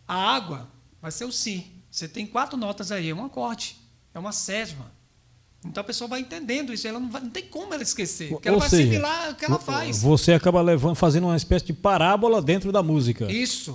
A 0.07 0.15
água 0.15 0.67
vai 1.01 1.11
ser 1.11 1.25
o 1.25 1.31
Si. 1.31 1.65
Você 1.89 2.07
tem 2.07 2.25
quatro 2.25 2.57
notas 2.57 2.91
aí, 2.91 3.09
é 3.09 3.15
um 3.15 3.25
acorde. 3.25 3.77
É 4.13 4.19
uma 4.19 4.31
sétima. 4.31 4.91
Então 5.65 5.81
a 5.81 5.83
pessoa 5.83 6.07
vai 6.07 6.21
entendendo 6.21 6.73
isso, 6.73 6.87
ela 6.87 6.99
não, 6.99 7.09
vai- 7.09 7.21
não 7.21 7.29
tem 7.29 7.43
como 7.45 7.73
ela 7.73 7.83
esquecer, 7.83 8.29
porque 8.29 8.47
ela 8.47 8.55
Ou 8.55 8.61
vai 8.61 8.69
seja, 8.69 8.83
assimilar 8.83 9.31
o 9.31 9.35
que 9.35 9.45
ela 9.45 9.59
faz. 9.59 10.01
Você 10.01 10.31
acaba 10.31 10.61
levando, 10.61 10.95
fazendo 10.95 11.25
uma 11.25 11.35
espécie 11.35 11.65
de 11.65 11.73
parábola 11.73 12.41
dentro 12.41 12.71
da 12.71 12.81
música. 12.81 13.29
Isso. 13.31 13.71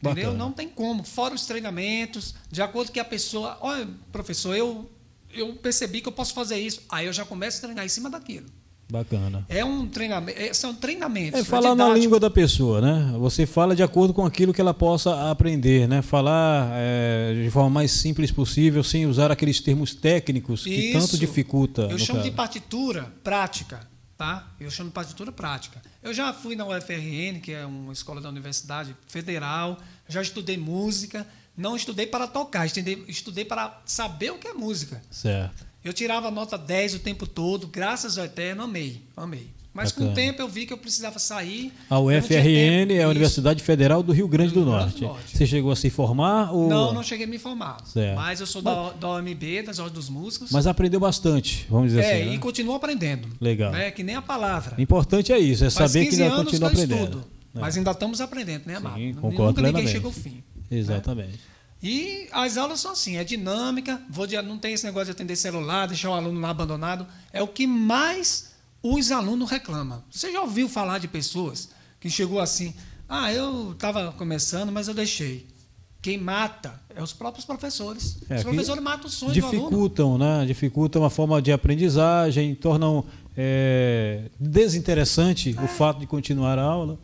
Entendeu? 0.00 0.26
Bacana. 0.26 0.38
Não 0.44 0.52
tem 0.52 0.68
como. 0.68 1.02
Fora 1.02 1.34
os 1.34 1.44
treinamentos, 1.46 2.34
de 2.50 2.62
acordo 2.62 2.92
que 2.92 3.00
a 3.00 3.04
pessoa. 3.04 3.58
Olha, 3.60 3.88
professor, 4.12 4.54
eu, 4.54 4.88
eu 5.32 5.54
percebi 5.56 6.00
que 6.02 6.08
eu 6.08 6.12
posso 6.12 6.34
fazer 6.34 6.58
isso. 6.58 6.82
Aí 6.88 7.06
eu 7.06 7.12
já 7.12 7.24
começo 7.24 7.58
a 7.58 7.60
treinar 7.62 7.84
em 7.84 7.88
cima 7.88 8.08
daquilo. 8.10 8.46
Bacana. 8.90 9.44
É 9.48 9.64
um 9.64 9.86
treinamento. 9.86 10.38
é- 10.38 10.52
são 10.52 10.74
treinamentos. 10.74 11.40
É 11.40 11.44
falar 11.44 11.70
na 11.74 11.84
didático. 11.84 11.98
língua 11.98 12.20
da 12.20 12.30
pessoa, 12.30 12.80
né? 12.80 13.14
Você 13.18 13.46
fala 13.46 13.74
de 13.74 13.82
acordo 13.82 14.12
com 14.12 14.24
aquilo 14.24 14.52
que 14.52 14.60
ela 14.60 14.74
possa 14.74 15.30
aprender, 15.30 15.88
né? 15.88 16.02
Falar 16.02 16.70
eh, 16.74 17.42
de 17.44 17.50
forma 17.50 17.70
mais 17.70 17.90
simples 17.90 18.30
possível, 18.30 18.84
sem 18.84 19.06
usar 19.06 19.30
aqueles 19.32 19.60
termos 19.60 19.94
técnicos 19.94 20.64
que 20.64 20.70
Isso. 20.70 20.98
tanto 20.98 21.18
dificulta. 21.18 21.82
Eu 21.90 21.98
chamo 21.98 22.20
de 22.20 22.26
caso. 22.28 22.36
partitura 22.36 23.12
prática, 23.22 23.80
tá? 24.16 24.46
Eu 24.60 24.70
chamo 24.70 24.90
de 24.90 24.94
partitura 24.94 25.32
prática. 25.32 25.80
Eu 26.02 26.12
já 26.12 26.32
fui 26.32 26.54
na 26.54 26.66
UFRN, 26.66 27.40
que 27.40 27.52
é 27.52 27.64
uma 27.64 27.92
escola 27.92 28.20
da 28.20 28.28
Universidade 28.28 28.94
Federal, 29.08 29.78
já 30.08 30.20
estudei 30.20 30.58
música, 30.58 31.26
não 31.56 31.74
estudei 31.74 32.06
para 32.06 32.26
tocar, 32.26 32.66
estudei, 32.66 33.02
estudei 33.08 33.44
para 33.44 33.80
saber 33.86 34.30
o 34.30 34.38
que 34.38 34.48
é 34.48 34.52
música. 34.52 35.00
Certo. 35.10 35.64
Eu 35.84 35.92
tirava 35.92 36.30
nota 36.30 36.56
10 36.56 36.94
o 36.94 36.98
tempo 36.98 37.26
todo, 37.26 37.66
graças 37.66 38.16
ao 38.16 38.24
Eterno, 38.24 38.62
amei, 38.62 39.02
amei. 39.16 39.48
Mas 39.74 39.90
com 39.90 40.04
o 40.04 40.06
Bacana. 40.06 40.26
tempo 40.26 40.40
eu 40.40 40.48
vi 40.48 40.66
que 40.66 40.72
eu 40.72 40.78
precisava 40.78 41.18
sair. 41.18 41.72
A 41.90 41.98
UFRN 41.98 42.92
é 42.92 43.02
a. 43.02 43.08
Universidade 43.08 43.60
Federal 43.60 44.04
do 44.04 44.12
Rio 44.12 44.28
Grande 44.28 44.54
do, 44.54 44.64
Norte. 44.64 45.00
do 45.00 45.06
Norte. 45.08 45.36
Você 45.36 45.44
chegou 45.48 45.72
a 45.72 45.76
se 45.76 45.90
formar 45.90 46.52
ou 46.52 46.68
Não, 46.68 46.94
não 46.94 47.02
cheguei 47.02 47.26
a 47.26 47.28
me 47.28 47.38
formar. 47.38 47.78
Certo. 47.84 48.14
Mas 48.14 48.38
eu 48.40 48.46
sou 48.46 48.62
da, 48.62 48.92
da 48.92 49.08
OMB, 49.08 49.62
das 49.66 49.80
Ordens 49.80 49.94
dos 49.94 50.08
Músicos. 50.08 50.52
Mas 50.52 50.68
aprendeu 50.68 51.00
bastante, 51.00 51.66
vamos 51.68 51.88
dizer 51.88 52.04
é, 52.04 52.14
assim. 52.20 52.30
né? 52.30 52.34
e 52.36 52.38
continuo 52.38 52.76
aprendendo. 52.76 53.28
Legal. 53.40 53.72
Né? 53.72 53.90
Que 53.90 54.04
nem 54.04 54.14
a 54.14 54.22
palavra. 54.22 54.76
O 54.78 54.80
importante 54.80 55.32
é 55.32 55.38
isso, 55.40 55.64
é 55.64 55.70
Faz 55.70 55.90
saber 55.90 56.04
que 56.04 56.10
15 56.10 56.22
ainda 56.22 56.36
continua 56.36 56.70
que 56.70 56.76
aprendendo. 56.76 57.04
estudo, 57.04 57.24
É. 57.56 57.60
Mas 57.60 57.76
ainda 57.76 57.90
estamos 57.90 58.20
aprendendo, 58.20 58.62
né, 58.66 58.76
Amado? 58.76 58.94
Sim, 58.94 59.08
Nunca 59.08 59.20
concordo 59.22 59.60
ninguém 59.60 59.72
plenamente. 59.72 59.92
chega 59.92 60.06
ao 60.06 60.12
fim. 60.12 60.42
Exatamente. 60.70 61.53
E 61.86 62.28
as 62.32 62.56
aulas 62.56 62.80
são 62.80 62.92
assim, 62.92 63.18
é 63.18 63.24
dinâmica, 63.24 64.00
vou 64.08 64.26
de- 64.26 64.40
não 64.40 64.56
tem 64.56 64.72
esse 64.72 64.86
negócio 64.86 65.06
de 65.06 65.10
atender 65.12 65.36
celular, 65.36 65.86
deixar 65.86 66.08
o 66.08 66.14
aluno 66.14 66.40
lá 66.40 66.48
abandonado. 66.48 67.06
É 67.30 67.42
o 67.42 67.46
que 67.46 67.66
mais 67.66 68.54
os 68.82 69.12
alunos 69.12 69.50
reclamam. 69.50 70.02
Você 70.10 70.32
já 70.32 70.40
ouviu 70.40 70.66
falar 70.66 70.98
de 70.98 71.06
pessoas 71.08 71.68
que 72.00 72.08
chegou 72.08 72.40
assim, 72.40 72.72
ah, 73.06 73.30
eu 73.30 73.72
estava 73.72 74.12
começando, 74.12 74.72
mas 74.72 74.88
eu 74.88 74.94
deixei. 74.94 75.46
Quem 76.00 76.16
mata 76.16 76.80
é 76.94 77.02
os 77.02 77.12
próprios 77.12 77.44
professores. 77.44 78.16
É, 78.30 78.36
os 78.36 78.42
professores 78.44 78.82
matam 78.82 79.06
o 79.06 79.10
sonho 79.10 79.34
do 79.34 79.46
aluno. 79.46 79.60
Dificultam, 79.62 80.18
né? 80.18 80.44
Dificultam 80.46 81.04
a 81.04 81.10
forma 81.10 81.40
de 81.42 81.52
aprendizagem, 81.52 82.54
tornam 82.54 83.04
é, 83.36 84.30
desinteressante 84.40 85.54
o 85.62 85.68
fato 85.68 86.00
de 86.00 86.06
continuar 86.06 86.58
a 86.58 86.62
aula. 86.62 86.98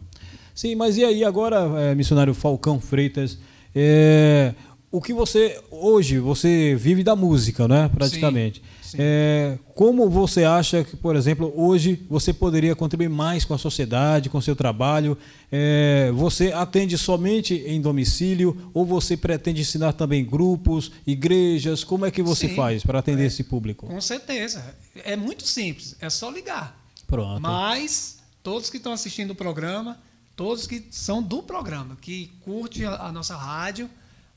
Sim, 0.55 0.75
mas 0.75 0.97
e 0.97 1.05
aí 1.05 1.23
agora, 1.23 1.57
é, 1.81 1.95
missionário 1.95 2.35
Falcão 2.35 2.81
Freitas, 2.81 3.39
é, 3.75 4.55
o 4.93 5.01
que 5.01 5.13
você 5.13 5.63
hoje 5.71 6.19
você 6.19 6.75
vive 6.75 7.05
da 7.05 7.15
música, 7.15 7.69
né? 7.69 7.89
Praticamente. 7.89 8.61
sim. 8.83 8.97
É, 8.99 9.57
como 9.75 10.11
você 10.11 10.43
acha 10.43 10.83
que, 10.83 10.97
por 10.97 11.15
exemplo, 11.15 11.53
hoje 11.55 12.05
você 12.11 12.33
poderia 12.33 12.75
contribuir 12.75 13.09
mais 13.09 13.45
com 13.45 13.55
a 13.55 13.59
sociedade, 13.59 14.29
com 14.29 14.39
o 14.39 14.43
seu 14.43 14.57
trabalho? 14.57 15.17
É, 15.51 16.11
você 16.13 16.53
atende 16.53 16.99
somente 16.99 17.55
em 17.55 17.81
domicílio 17.81 18.71
ou 18.75 18.85
você 18.85 19.17
pretende 19.17 19.61
ensinar 19.61 19.93
também 19.93 20.25
grupos, 20.25 20.91
igrejas? 21.07 21.85
Como 21.85 22.05
é 22.05 22.11
que 22.11 22.23
você 22.23 22.49
Sim. 22.49 22.57
faz 22.57 22.83
para 22.83 22.99
atender 22.99 23.27
esse 23.27 23.45
público? 23.45 23.87
Com 23.87 24.01
certeza. 24.01 24.75
É 25.05 25.15
muito 25.15 25.47
simples, 25.47 25.95
é 26.01 26.11
só 26.11 26.31
ligar. 26.31 26.77
Pronto. 27.07 27.41
Mas 27.41 28.19
todos 28.43 28.69
que 28.69 28.79
estão 28.79 28.93
assistindo 28.93 29.31
o 29.31 29.35
programa, 29.37 29.99
todos 30.35 30.67
que 30.67 30.85
são 30.91 31.23
do 31.23 31.45
programa, 31.45 31.97
que 32.01 32.33
curte 32.45 32.85
a, 32.85 33.07
a 33.07 33.13
nossa 33.13 33.37
rádio, 33.37 33.89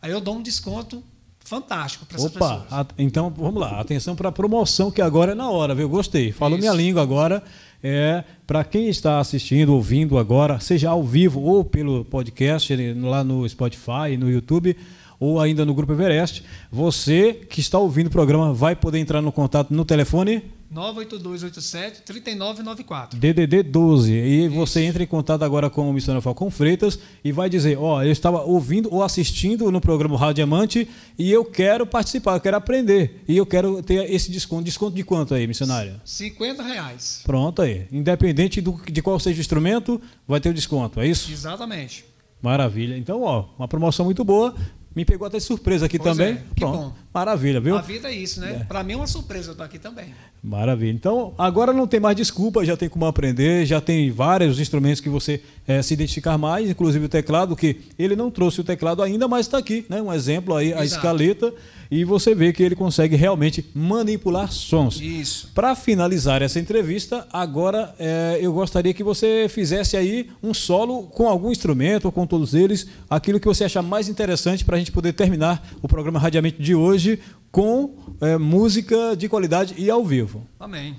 aí 0.03 0.11
eu 0.11 0.21
dou 0.21 0.35
um 0.37 0.41
desconto 0.43 1.01
fantástico 1.39 2.05
para 2.05 2.17
essas 2.17 2.35
Opa, 2.35 2.47
pessoas. 2.57 2.73
a- 2.73 2.85
então 2.97 3.33
vamos 3.35 3.59
lá, 3.59 3.79
atenção 3.81 4.15
para 4.15 4.29
a 4.29 4.31
promoção 4.31 4.91
que 4.91 5.01
agora 5.01 5.31
é 5.33 5.35
na 5.35 5.49
hora, 5.49 5.73
viu? 5.75 5.89
Gostei. 5.89 6.31
Falou 6.31 6.57
Isso. 6.57 6.67
minha 6.67 6.75
língua 6.77 7.01
agora. 7.01 7.43
É 7.85 8.23
para 8.47 8.63
quem 8.63 8.87
está 8.87 9.19
assistindo, 9.19 9.73
ouvindo 9.73 10.17
agora, 10.17 10.57
seja 10.61 10.89
ao 10.89 11.03
vivo 11.03 11.41
ou 11.41 11.65
pelo 11.65 12.05
podcast 12.05 12.73
lá 13.01 13.25
no 13.25 13.47
Spotify, 13.49 14.15
no 14.17 14.31
YouTube 14.31 14.73
ou 15.19 15.39
ainda 15.41 15.65
no 15.65 15.73
Grupo 15.73 15.91
Everest, 15.91 16.43
você 16.71 17.33
que 17.33 17.59
está 17.59 17.77
ouvindo 17.77 18.07
o 18.07 18.09
programa 18.09 18.53
vai 18.53 18.73
poder 18.75 18.99
entrar 18.99 19.21
no 19.21 19.31
contato 19.33 19.73
no 19.73 19.83
telefone 19.83 20.43
98287-3994. 20.73 23.15
DDD 23.15 23.63
12. 23.63 24.13
E 24.13 24.47
você 24.47 24.83
entra 24.83 25.03
em 25.03 25.07
contato 25.07 25.43
agora 25.43 25.69
com 25.69 25.89
o 25.89 25.93
missionário 25.93 26.21
Falcão 26.21 26.49
Freitas 26.49 26.97
e 27.23 27.31
vai 27.31 27.49
dizer: 27.49 27.77
Ó, 27.77 28.03
eu 28.03 28.11
estava 28.11 28.41
ouvindo 28.41 28.93
ou 28.93 29.01
assistindo 29.03 29.71
no 29.71 29.79
programa 29.79 30.17
Rádio 30.17 30.33
Diamante 30.35 30.89
e 31.17 31.31
eu 31.31 31.45
quero 31.45 31.85
participar, 31.85 32.35
eu 32.35 32.41
quero 32.41 32.57
aprender. 32.57 33.21
E 33.27 33.37
eu 33.37 33.45
quero 33.45 33.83
ter 33.83 34.11
esse 34.11 34.31
desconto. 34.31 34.63
Desconto 34.63 34.95
de 34.95 35.03
quanto 35.03 35.33
aí, 35.33 35.45
missionária? 35.45 36.01
50 36.03 36.63
reais. 36.63 37.21
Pronto 37.23 37.61
aí. 37.61 37.85
Independente 37.91 38.61
do, 38.61 38.81
de 38.89 39.01
qual 39.01 39.19
seja 39.19 39.37
o 39.37 39.41
instrumento, 39.41 40.01
vai 40.27 40.39
ter 40.39 40.49
o 40.49 40.53
desconto, 40.53 40.99
é 40.99 41.07
isso? 41.07 41.31
Exatamente. 41.31 42.05
Maravilha. 42.41 42.97
Então, 42.97 43.21
ó, 43.21 43.45
uma 43.57 43.67
promoção 43.69 44.05
muito 44.05 44.23
boa. 44.23 44.55
Me 44.95 45.03
pegou 45.03 45.25
até 45.27 45.39
surpresa 45.39 45.87
aqui 45.87 45.97
Pois 45.97 46.15
também. 46.15 46.33
é, 46.35 46.37
que 46.55 46.59
Pronto. 46.61 46.77
bom. 46.77 46.93
Maravilha, 47.13 47.59
viu? 47.59 47.75
A 47.77 47.81
vida 47.81 48.09
é 48.09 48.13
isso, 48.15 48.39
né? 48.39 48.65
Pra 48.67 48.83
mim 48.83 48.93
é 48.93 48.95
uma 48.95 49.07
surpresa 49.07 49.49
eu 49.49 49.51
estar 49.53 49.65
aqui 49.65 49.79
também. 49.79 50.05
Maravilha. 50.43 50.91
Então, 50.91 51.33
agora 51.37 51.71
não 51.73 51.87
tem 51.87 51.99
mais 51.99 52.15
desculpa, 52.15 52.63
já 52.65 52.75
tem 52.77 52.89
como 52.89 53.05
aprender, 53.05 53.65
já 53.65 53.79
tem 53.81 54.11
vários 54.11 54.59
instrumentos 54.59 54.99
que 55.01 55.09
você 55.09 55.41
eh, 55.67 55.81
se 55.81 55.93
identificar 55.93 56.37
mais, 56.37 56.69
inclusive 56.69 57.05
o 57.05 57.09
teclado, 57.09 57.55
que 57.55 57.81
ele 57.97 58.15
não 58.15 58.29
trouxe 58.29 58.61
o 58.61 58.63
teclado 58.63 59.01
ainda, 59.01 59.27
mas 59.27 59.45
está 59.45 59.57
aqui, 59.57 59.85
né? 59.89 60.01
Um 60.01 60.11
exemplo 60.13 60.55
aí, 60.55 60.73
a 60.73 60.83
Exato. 60.83 60.85
escaleta, 60.85 61.53
e 61.93 62.03
você 62.03 62.33
vê 62.33 62.51
que 62.51 62.63
ele 62.63 62.75
consegue 62.75 63.15
realmente 63.15 63.63
manipular 63.71 64.51
sons. 64.51 64.99
Isso. 64.99 65.51
Para 65.53 65.75
finalizar 65.75 66.41
essa 66.41 66.59
entrevista, 66.59 67.27
agora 67.31 67.93
eh, 67.99 68.39
eu 68.41 68.51
gostaria 68.51 68.95
que 68.95 69.03
você 69.03 69.45
fizesse 69.47 69.95
aí 69.95 70.31
um 70.41 70.55
solo 70.55 71.03
com 71.03 71.29
algum 71.29 71.51
instrumento 71.51 72.05
ou 72.05 72.11
com 72.11 72.25
todos 72.25 72.55
eles, 72.55 72.87
aquilo 73.07 73.39
que 73.39 73.45
você 73.45 73.63
achar 73.63 73.83
mais 73.83 74.09
interessante 74.09 74.65
para 74.65 74.75
a 74.75 74.79
gente 74.79 74.91
poder 74.91 75.13
terminar 75.13 75.63
o 75.83 75.87
programa 75.87 76.17
Radiamente 76.17 76.59
de 76.59 76.73
hoje 76.73 77.19
com 77.51 77.95
eh, 78.21 78.39
música 78.39 79.15
de 79.15 79.29
qualidade 79.29 79.75
e 79.77 79.87
ao 79.87 80.03
vivo. 80.03 80.47
Amém. 80.59 80.95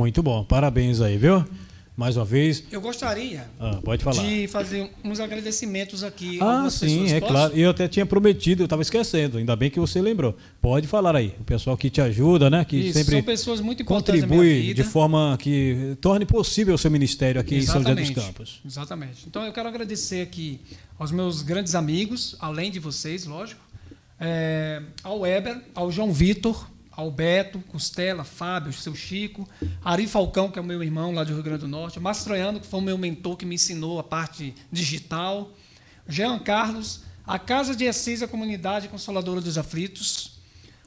Muito 0.00 0.22
bom, 0.22 0.42
parabéns 0.42 1.02
aí, 1.02 1.18
viu? 1.18 1.44
Mais 1.94 2.16
uma 2.16 2.24
vez. 2.24 2.64
Eu 2.72 2.80
gostaria 2.80 3.46
Ah, 3.60 3.78
pode 3.84 4.02
falar. 4.02 4.22
de 4.22 4.48
fazer 4.48 4.90
uns 5.04 5.20
agradecimentos 5.20 6.02
aqui. 6.02 6.38
Ah, 6.40 6.70
sim, 6.70 6.86
pessoas. 7.02 7.12
é 7.12 7.20
Posso? 7.20 7.32
claro. 7.34 7.54
Eu 7.54 7.68
até 7.68 7.86
tinha 7.86 8.06
prometido, 8.06 8.62
eu 8.62 8.64
estava 8.64 8.80
esquecendo. 8.80 9.36
Ainda 9.36 9.54
bem 9.54 9.68
que 9.68 9.78
você 9.78 10.00
lembrou. 10.00 10.34
Pode 10.58 10.86
falar 10.86 11.14
aí. 11.14 11.34
O 11.38 11.44
pessoal 11.44 11.76
que 11.76 11.90
te 11.90 12.00
ajuda, 12.00 12.48
né? 12.48 12.64
Que 12.64 12.76
Isso, 12.78 12.94
sempre 12.98 13.16
são 13.16 13.22
pessoas 13.22 13.60
muito 13.60 13.82
importantes 13.82 14.22
contribui 14.22 14.72
de 14.72 14.82
forma 14.84 15.36
que 15.38 15.94
torne 16.00 16.24
possível 16.24 16.76
o 16.76 16.78
seu 16.78 16.90
ministério 16.90 17.38
aqui 17.38 17.56
em 17.56 17.60
São 17.60 17.82
José 17.82 17.94
dos 17.94 18.04
Exatamente. 18.04 18.26
Campos. 18.26 18.60
Exatamente. 18.64 19.24
Então 19.26 19.44
eu 19.44 19.52
quero 19.52 19.68
agradecer 19.68 20.22
aqui 20.22 20.62
aos 20.98 21.12
meus 21.12 21.42
grandes 21.42 21.74
amigos, 21.74 22.34
além 22.40 22.70
de 22.70 22.78
vocês, 22.78 23.26
lógico, 23.26 23.60
é, 24.18 24.80
ao 25.04 25.20
Weber, 25.20 25.60
ao 25.74 25.92
João 25.92 26.10
Vitor, 26.10 26.66
ao 27.00 27.10
Beto, 27.10 27.58
Costela, 27.68 28.24
Fábio, 28.24 28.72
seu 28.72 28.94
Chico, 28.94 29.48
Ari 29.84 30.06
Falcão, 30.06 30.50
que 30.50 30.58
é 30.58 30.62
o 30.62 30.64
meu 30.64 30.82
irmão 30.82 31.12
lá 31.12 31.24
do 31.24 31.32
Rio 31.34 31.42
Grande 31.42 31.60
do 31.60 31.68
Norte, 31.68 31.98
Mastroiano, 32.00 32.60
que 32.60 32.66
foi 32.66 32.80
o 32.80 32.82
meu 32.82 32.96
mentor 32.98 33.36
que 33.36 33.44
me 33.46 33.54
ensinou 33.56 33.98
a 33.98 34.02
parte 34.04 34.54
digital, 34.70 35.50
Jean 36.08 36.38
Carlos, 36.38 37.00
a 37.26 37.38
Casa 37.38 37.74
de 37.76 37.86
Assis, 37.86 38.22
a 38.22 38.28
Comunidade 38.28 38.88
Consoladora 38.88 39.40
dos 39.40 39.56
Aflitos, 39.58 40.38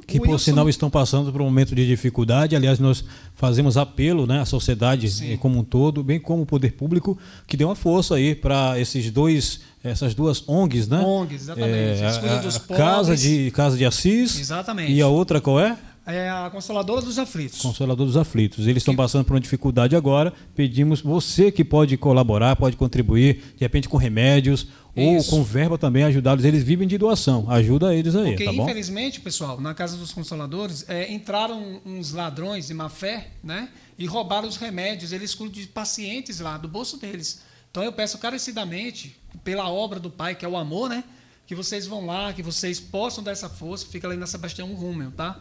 Que, 0.06 0.18
o 0.18 0.22
por 0.22 0.32
Wilson- 0.32 0.44
sinal, 0.52 0.68
estão 0.68 0.90
passando 0.90 1.32
por 1.32 1.40
um 1.42 1.46
momento 1.46 1.74
de 1.74 1.88
dificuldade. 1.88 2.56
Aliás, 2.56 2.78
nós 2.80 3.06
fazemos 3.36 3.78
apelo 3.78 4.28
né, 4.28 4.42
à 4.42 4.46
sociedade 4.46 5.10
Sim. 5.10 5.34
eh, 5.34 5.38
como 5.38 5.60
um 5.60 5.64
todo, 5.64 6.04
bem 6.04 6.20
como 6.20 6.42
o 6.42 6.46
poder 6.46 6.74
público, 6.74 7.18
que 7.48 7.56
dê 7.56 7.64
uma 7.64 7.76
força 7.76 8.16
aí 8.16 8.36
para 8.36 8.78
esses 8.78 9.10
dois, 9.12 9.62
essas 9.82 10.14
duas 10.14 10.44
ONGs, 10.50 10.90
né? 10.90 11.00
ONGs, 11.00 11.44
exatamente. 11.44 12.20
Cuidam 12.20 12.38
a- 12.38 12.42
dos 12.42 12.56
a 12.58 12.60
Casa 12.76 13.16
de, 13.16 13.52
Casa 13.52 13.78
de 13.78 13.86
Assis. 13.86 14.38
Exatamente. 14.38 14.92
E 14.92 15.02
a 15.02 15.08
outra 15.08 15.40
qual 15.40 15.58
é? 15.62 15.78
É 16.06 16.30
a 16.30 16.50
Consoladora 16.50 17.02
dos 17.02 17.18
Aflitos. 17.18 17.62
Consolador 17.62 18.06
dos 18.06 18.18
Aflitos. 18.18 18.68
Eles 18.68 18.82
estão 18.82 18.94
passando 18.96 19.24
por 19.24 19.34
uma 19.34 19.40
dificuldade 19.40 19.96
agora. 19.96 20.34
Pedimos 20.54 21.02
você 21.02 21.50
que 21.50 21.64
pode 21.64 21.96
colaborar, 21.96 22.58
pode 22.58 22.76
contribuir, 22.76 23.36
de 23.56 23.62
repente 23.62 23.88
com 23.88 23.96
remédios 23.96 24.68
ou 24.96 25.18
Isso. 25.18 25.30
com 25.30 25.42
verba 25.44 25.78
também, 25.78 26.04
ajudá-los. 26.04 26.44
Eles 26.44 26.62
vivem 26.62 26.88
de 26.88 26.98
doação. 26.98 27.50
Ajuda 27.50 27.96
eles 27.96 28.16
aí, 28.16 28.32
Porque, 28.32 28.44
tá 28.44 28.52
bom? 28.52 28.64
infelizmente, 28.64 29.22
pessoal, 29.22 29.62
na 29.62 29.74
Casa 29.74 29.96
dos 29.96 30.12
Consoladores, 30.12 30.86
é, 30.90 31.12
entraram 31.12 31.82
uns 31.86 32.12
ladrões 32.12 32.68
de 32.68 32.74
má 32.74 32.90
fé, 32.90 33.30
né? 33.42 33.70
E 33.98 34.06
roubaram 34.06 34.48
os 34.48 34.58
remédios. 34.58 35.14
Eles 35.14 35.34
cuidam 35.34 35.62
de 35.62 35.68
pacientes 35.68 36.40
lá, 36.42 36.58
do 36.58 36.68
bolso 36.68 36.98
deles. 36.98 37.42
Então, 37.72 37.82
eu 37.82 37.94
peço 37.94 38.18
carecidamente, 38.18 39.16
pela 39.44 39.70
obra 39.70 40.00
do 40.00 40.10
Pai, 40.10 40.36
que 40.36 40.44
é 40.46 40.48
o 40.50 40.58
amor, 40.58 40.90
né? 40.90 41.04
Que 41.48 41.56
vocês 41.56 41.88
vão 41.88 42.06
lá, 42.06 42.34
que 42.34 42.44
vocês 42.44 42.80
possam 42.80 43.24
dar 43.24 43.32
essa 43.32 43.50
força. 43.50 43.88
Fica 43.88 44.08
ali 44.08 44.18
na 44.18 44.28
Sebastião 44.28 44.72
Rúmel, 44.74 45.12
tá? 45.12 45.40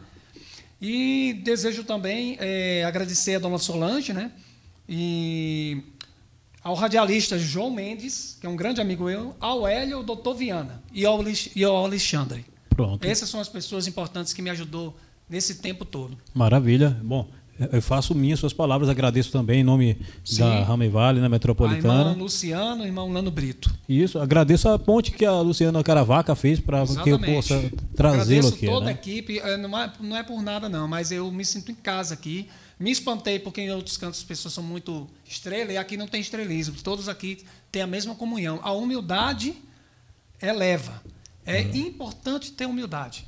E 0.83 1.41
desejo 1.45 1.85
também 1.85 2.37
é, 2.41 2.83
agradecer 2.85 3.37
a 3.37 3.39
dona 3.39 3.57
Solange, 3.57 4.13
né? 4.13 4.33
E 4.89 5.81
ao 6.61 6.75
radialista 6.75 7.39
João 7.39 7.71
Mendes, 7.71 8.37
que 8.41 8.47
é 8.49 8.51
um 8.51 8.57
grande 8.57 8.81
amigo 8.81 9.05
meu, 9.05 9.37
ao 9.39 9.65
Hélio, 9.65 9.99
ao 9.99 10.03
doutor 10.03 10.35
Viana 10.35 10.83
e 10.93 11.07
ao, 11.07 11.23
e 11.55 11.63
ao 11.63 11.85
Alexandre. 11.85 12.45
Pronto. 12.69 13.05
Essas 13.05 13.29
são 13.29 13.41
as 13.41 13.49
pessoas 13.49 13.87
importantes 13.87 14.33
que 14.33 14.43
me 14.43 14.51
ajudou 14.51 14.97
nesse 15.29 15.57
tempo 15.57 15.85
todo. 15.85 16.19
Maravilha. 16.35 16.99
Bom, 17.01 17.29
eu 17.73 17.83
faço 17.83 18.15
minhas 18.15 18.41
suas 18.41 18.53
palavras, 18.53 18.89
agradeço 18.89 19.31
também 19.31 19.61
em 19.61 19.65
nome 19.65 19.97
Sim. 20.25 20.41
da 20.41 20.65
Rame 20.65 20.89
Vale, 20.89 21.19
na 21.19 21.25
A 21.25 21.27
irmã 21.27 21.35
Metropolitana. 21.35 22.13
Luciano 22.13 22.83
e 22.83 22.87
o 22.87 22.89
irmão 22.89 23.13
Lano 23.13 23.31
Brito. 23.31 23.73
Isso, 23.89 24.19
agradeço 24.19 24.69
a 24.69 24.79
ponte 24.79 25.11
que 25.11 25.25
a 25.25 25.41
Luciana 25.41 25.83
Caravaca 25.83 26.35
fez 26.35 26.59
para 26.61 26.85
que 26.87 27.11
eu 27.11 27.19
possa 27.19 27.71
trazê-lo 27.95 28.49
Agradeço 28.49 28.55
aqui. 28.55 28.67
toda 28.67 28.87
a 28.87 28.87
né? 28.87 28.93
equipe, 28.93 29.39
eh, 29.39 29.57
não 29.57 29.79
é, 29.79 29.93
não 30.01 30.17
é 30.17 30.23
por 30.23 30.43
nada 30.43 30.69
não, 30.69 30.89
mas 30.89 31.13
eu 31.13 31.31
me 31.31 31.45
sinto 31.45 31.71
em 31.71 31.75
casa 31.75 32.15
aqui. 32.15 32.49
Me 32.79 32.91
espantei 32.91 33.39
porque 33.39 33.61
em 33.61 33.71
outros 33.71 33.97
cantos 33.97 34.19
as 34.19 34.25
pessoas 34.25 34.55
são 34.55 34.65
muito 34.65 35.07
estrelas 35.25 35.75
e 35.75 35.77
aqui 35.77 35.97
não 35.97 36.09
tem 36.09 36.21
estrelismo. 36.21 36.75
Todos 36.83 37.09
aqui 37.09 37.45
têm 37.71 37.83
a 37.83 37.87
mesma 37.87 38.15
comunhão. 38.15 38.59
A 38.63 38.73
humildade 38.73 39.55
eleva. 40.41 41.01
É 41.47 41.61
importante 41.61 42.53
ter 42.53 42.67
humildade. 42.67 43.27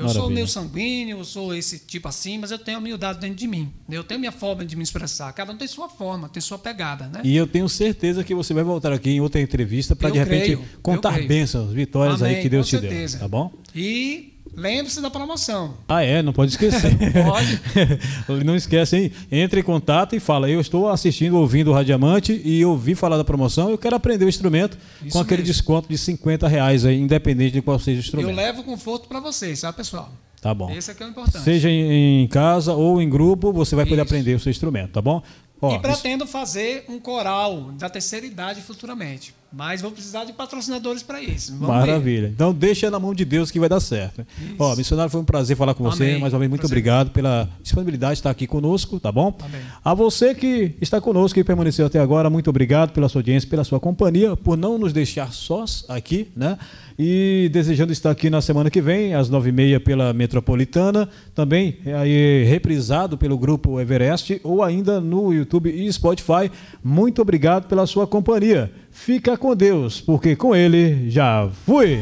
Eu 0.00 0.08
sou 0.08 0.14
Maravilha. 0.22 0.34
meio 0.34 0.48
sanguíneo, 0.48 1.18
eu 1.18 1.24
sou 1.24 1.54
esse 1.54 1.78
tipo 1.78 2.08
assim, 2.08 2.38
mas 2.38 2.50
eu 2.50 2.58
tenho 2.58 2.78
humildade 2.78 3.20
dentro 3.20 3.36
de 3.36 3.46
mim. 3.46 3.70
Eu 3.88 4.02
tenho 4.02 4.18
minha 4.18 4.32
forma 4.32 4.64
de 4.64 4.76
me 4.76 4.82
expressar. 4.82 5.32
Cada 5.32 5.52
um 5.52 5.56
tem 5.56 5.68
sua 5.68 5.88
forma, 5.88 6.28
tem 6.28 6.40
sua 6.40 6.58
pegada, 6.58 7.06
né? 7.06 7.20
E 7.22 7.36
eu 7.36 7.46
tenho 7.46 7.68
certeza 7.68 8.24
que 8.24 8.34
você 8.34 8.54
vai 8.54 8.64
voltar 8.64 8.92
aqui 8.92 9.10
em 9.10 9.20
outra 9.20 9.40
entrevista 9.40 9.94
para 9.94 10.10
de 10.10 10.18
repente 10.18 10.56
creio, 10.56 10.64
contar 10.82 11.20
bênçãos, 11.26 11.72
vitórias 11.72 12.22
aí 12.22 12.32
Amém, 12.32 12.42
que 12.42 12.48
Deus 12.48 12.66
te 12.66 12.78
deu. 12.78 12.90
certeza. 12.90 13.18
Tá 13.18 13.28
bom? 13.28 13.52
E 13.74 14.34
lembre-se 14.54 15.00
da 15.00 15.10
promoção. 15.10 15.74
Ah, 15.88 16.02
é, 16.02 16.22
não 16.22 16.32
pode 16.32 16.52
esquecer. 16.52 16.96
Pode. 17.24 17.60
não 18.44 18.56
esquece, 18.56 18.96
hein? 18.96 19.12
Entre 19.30 19.60
em 19.60 19.62
contato 19.62 20.14
e 20.14 20.20
fala: 20.20 20.48
Eu 20.48 20.60
estou 20.60 20.88
assistindo, 20.88 21.36
ouvindo 21.36 21.70
o 21.70 21.74
Radiamante 21.74 22.40
e 22.44 22.64
ouvi 22.64 22.94
falar 22.94 23.16
da 23.16 23.24
promoção. 23.24 23.70
Eu 23.70 23.78
quero 23.78 23.96
aprender 23.96 24.24
o 24.24 24.28
instrumento 24.28 24.78
Isso 25.02 25.12
com 25.12 25.20
aquele 25.20 25.42
mesmo. 25.42 25.54
desconto 25.54 25.88
de 25.88 25.98
50 25.98 26.48
reais 26.48 26.84
aí, 26.84 26.98
independente 27.00 27.52
de 27.52 27.62
qual 27.62 27.78
seja 27.78 27.98
o 27.98 28.00
Eu 28.00 28.04
instrumento. 28.04 28.36
levo 28.36 28.62
conforto 28.62 29.08
para 29.08 29.20
vocês, 29.20 29.60
tá, 29.60 29.72
pessoal? 29.72 30.10
Tá 30.40 30.54
bom. 30.54 30.70
Esse 30.70 30.90
aqui 30.90 31.02
é 31.02 31.06
o 31.06 31.10
importante. 31.10 31.44
Seja 31.44 31.68
em, 31.68 32.26
casa 32.28 32.72
ou 32.72 33.00
em 33.02 33.08
grupo, 33.10 33.52
você 33.52 33.76
vai 33.76 33.84
poder 33.84 34.02
Isso. 34.02 34.08
aprender 34.08 34.34
o 34.34 34.40
seu 34.40 34.50
instrumento, 34.50 34.92
tá 34.92 35.02
bom? 35.02 35.22
Ó, 35.60 35.74
e 35.74 35.78
pretendo 35.78 36.26
fazer 36.26 36.84
um 36.88 36.98
coral 36.98 37.72
da 37.72 37.90
terceira 37.90 38.24
idade 38.24 38.62
futuramente. 38.62 39.34
Mas 39.52 39.80
vou 39.82 39.90
precisar 39.90 40.24
de 40.24 40.32
patrocinadores 40.32 41.02
para 41.02 41.20
isso. 41.20 41.52
Vamos 41.52 41.68
Maravilha. 41.68 42.28
Ver. 42.28 42.32
Então 42.32 42.52
deixa 42.52 42.88
na 42.90 43.00
mão 43.00 43.12
de 43.12 43.24
Deus 43.24 43.50
que 43.50 43.58
vai 43.58 43.68
dar 43.68 43.80
certo. 43.80 44.24
Isso. 44.38 44.54
Ó, 44.58 44.76
missionário, 44.76 45.10
foi 45.10 45.20
um 45.20 45.24
prazer 45.24 45.56
falar 45.56 45.74
com 45.74 45.82
você. 45.82 46.18
Mais 46.18 46.32
uma 46.32 46.38
vez, 46.38 46.48
muito 46.48 46.60
prazer. 46.60 46.76
obrigado 46.76 47.10
pela 47.10 47.48
disponibilidade 47.60 48.14
de 48.14 48.18
estar 48.20 48.30
aqui 48.30 48.46
conosco, 48.46 49.00
tá 49.00 49.10
bom? 49.10 49.36
Amém. 49.40 49.60
A 49.84 49.92
você 49.92 50.34
que 50.34 50.76
está 50.80 51.00
conosco 51.00 51.38
e 51.38 51.44
permaneceu 51.44 51.86
até 51.86 51.98
agora, 51.98 52.30
muito 52.30 52.48
obrigado 52.48 52.92
pela 52.92 53.08
sua 53.08 53.20
audiência, 53.20 53.48
pela 53.48 53.64
sua 53.64 53.80
companhia, 53.80 54.36
por 54.36 54.56
não 54.56 54.78
nos 54.78 54.92
deixar 54.92 55.32
sós 55.32 55.84
aqui, 55.88 56.30
né? 56.36 56.56
E 57.02 57.48
desejando 57.52 57.92
estar 57.92 58.10
aqui 58.10 58.28
na 58.28 58.42
semana 58.42 58.70
que 58.70 58.80
vem, 58.80 59.14
às 59.14 59.30
nove 59.30 59.48
e 59.48 59.52
meia, 59.52 59.80
pela 59.80 60.12
Metropolitana, 60.12 61.08
também 61.34 61.78
aí 61.98 62.44
reprisado 62.44 63.16
pelo 63.16 63.38
grupo 63.38 63.80
Everest 63.80 64.38
ou 64.44 64.62
ainda 64.62 65.00
no 65.00 65.32
YouTube 65.32 65.70
e 65.70 65.90
Spotify. 65.90 66.50
Muito 66.84 67.22
obrigado 67.22 67.66
pela 67.66 67.86
sua 67.86 68.06
companhia. 68.06 68.70
Fica 69.00 69.34
com 69.34 69.56
Deus, 69.56 69.98
porque 69.98 70.36
com 70.36 70.54
ele 70.54 71.08
já 71.08 71.48
fui. 71.64 71.98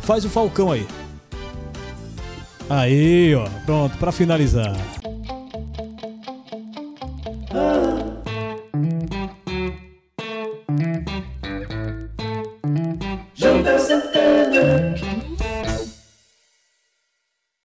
Faz 0.00 0.24
o 0.24 0.28
falcão 0.28 0.70
aí. 0.70 0.86
Aí, 2.70 3.34
ó, 3.34 3.48
pronto, 3.66 3.98
para 3.98 4.12
finalizar. 4.12 4.72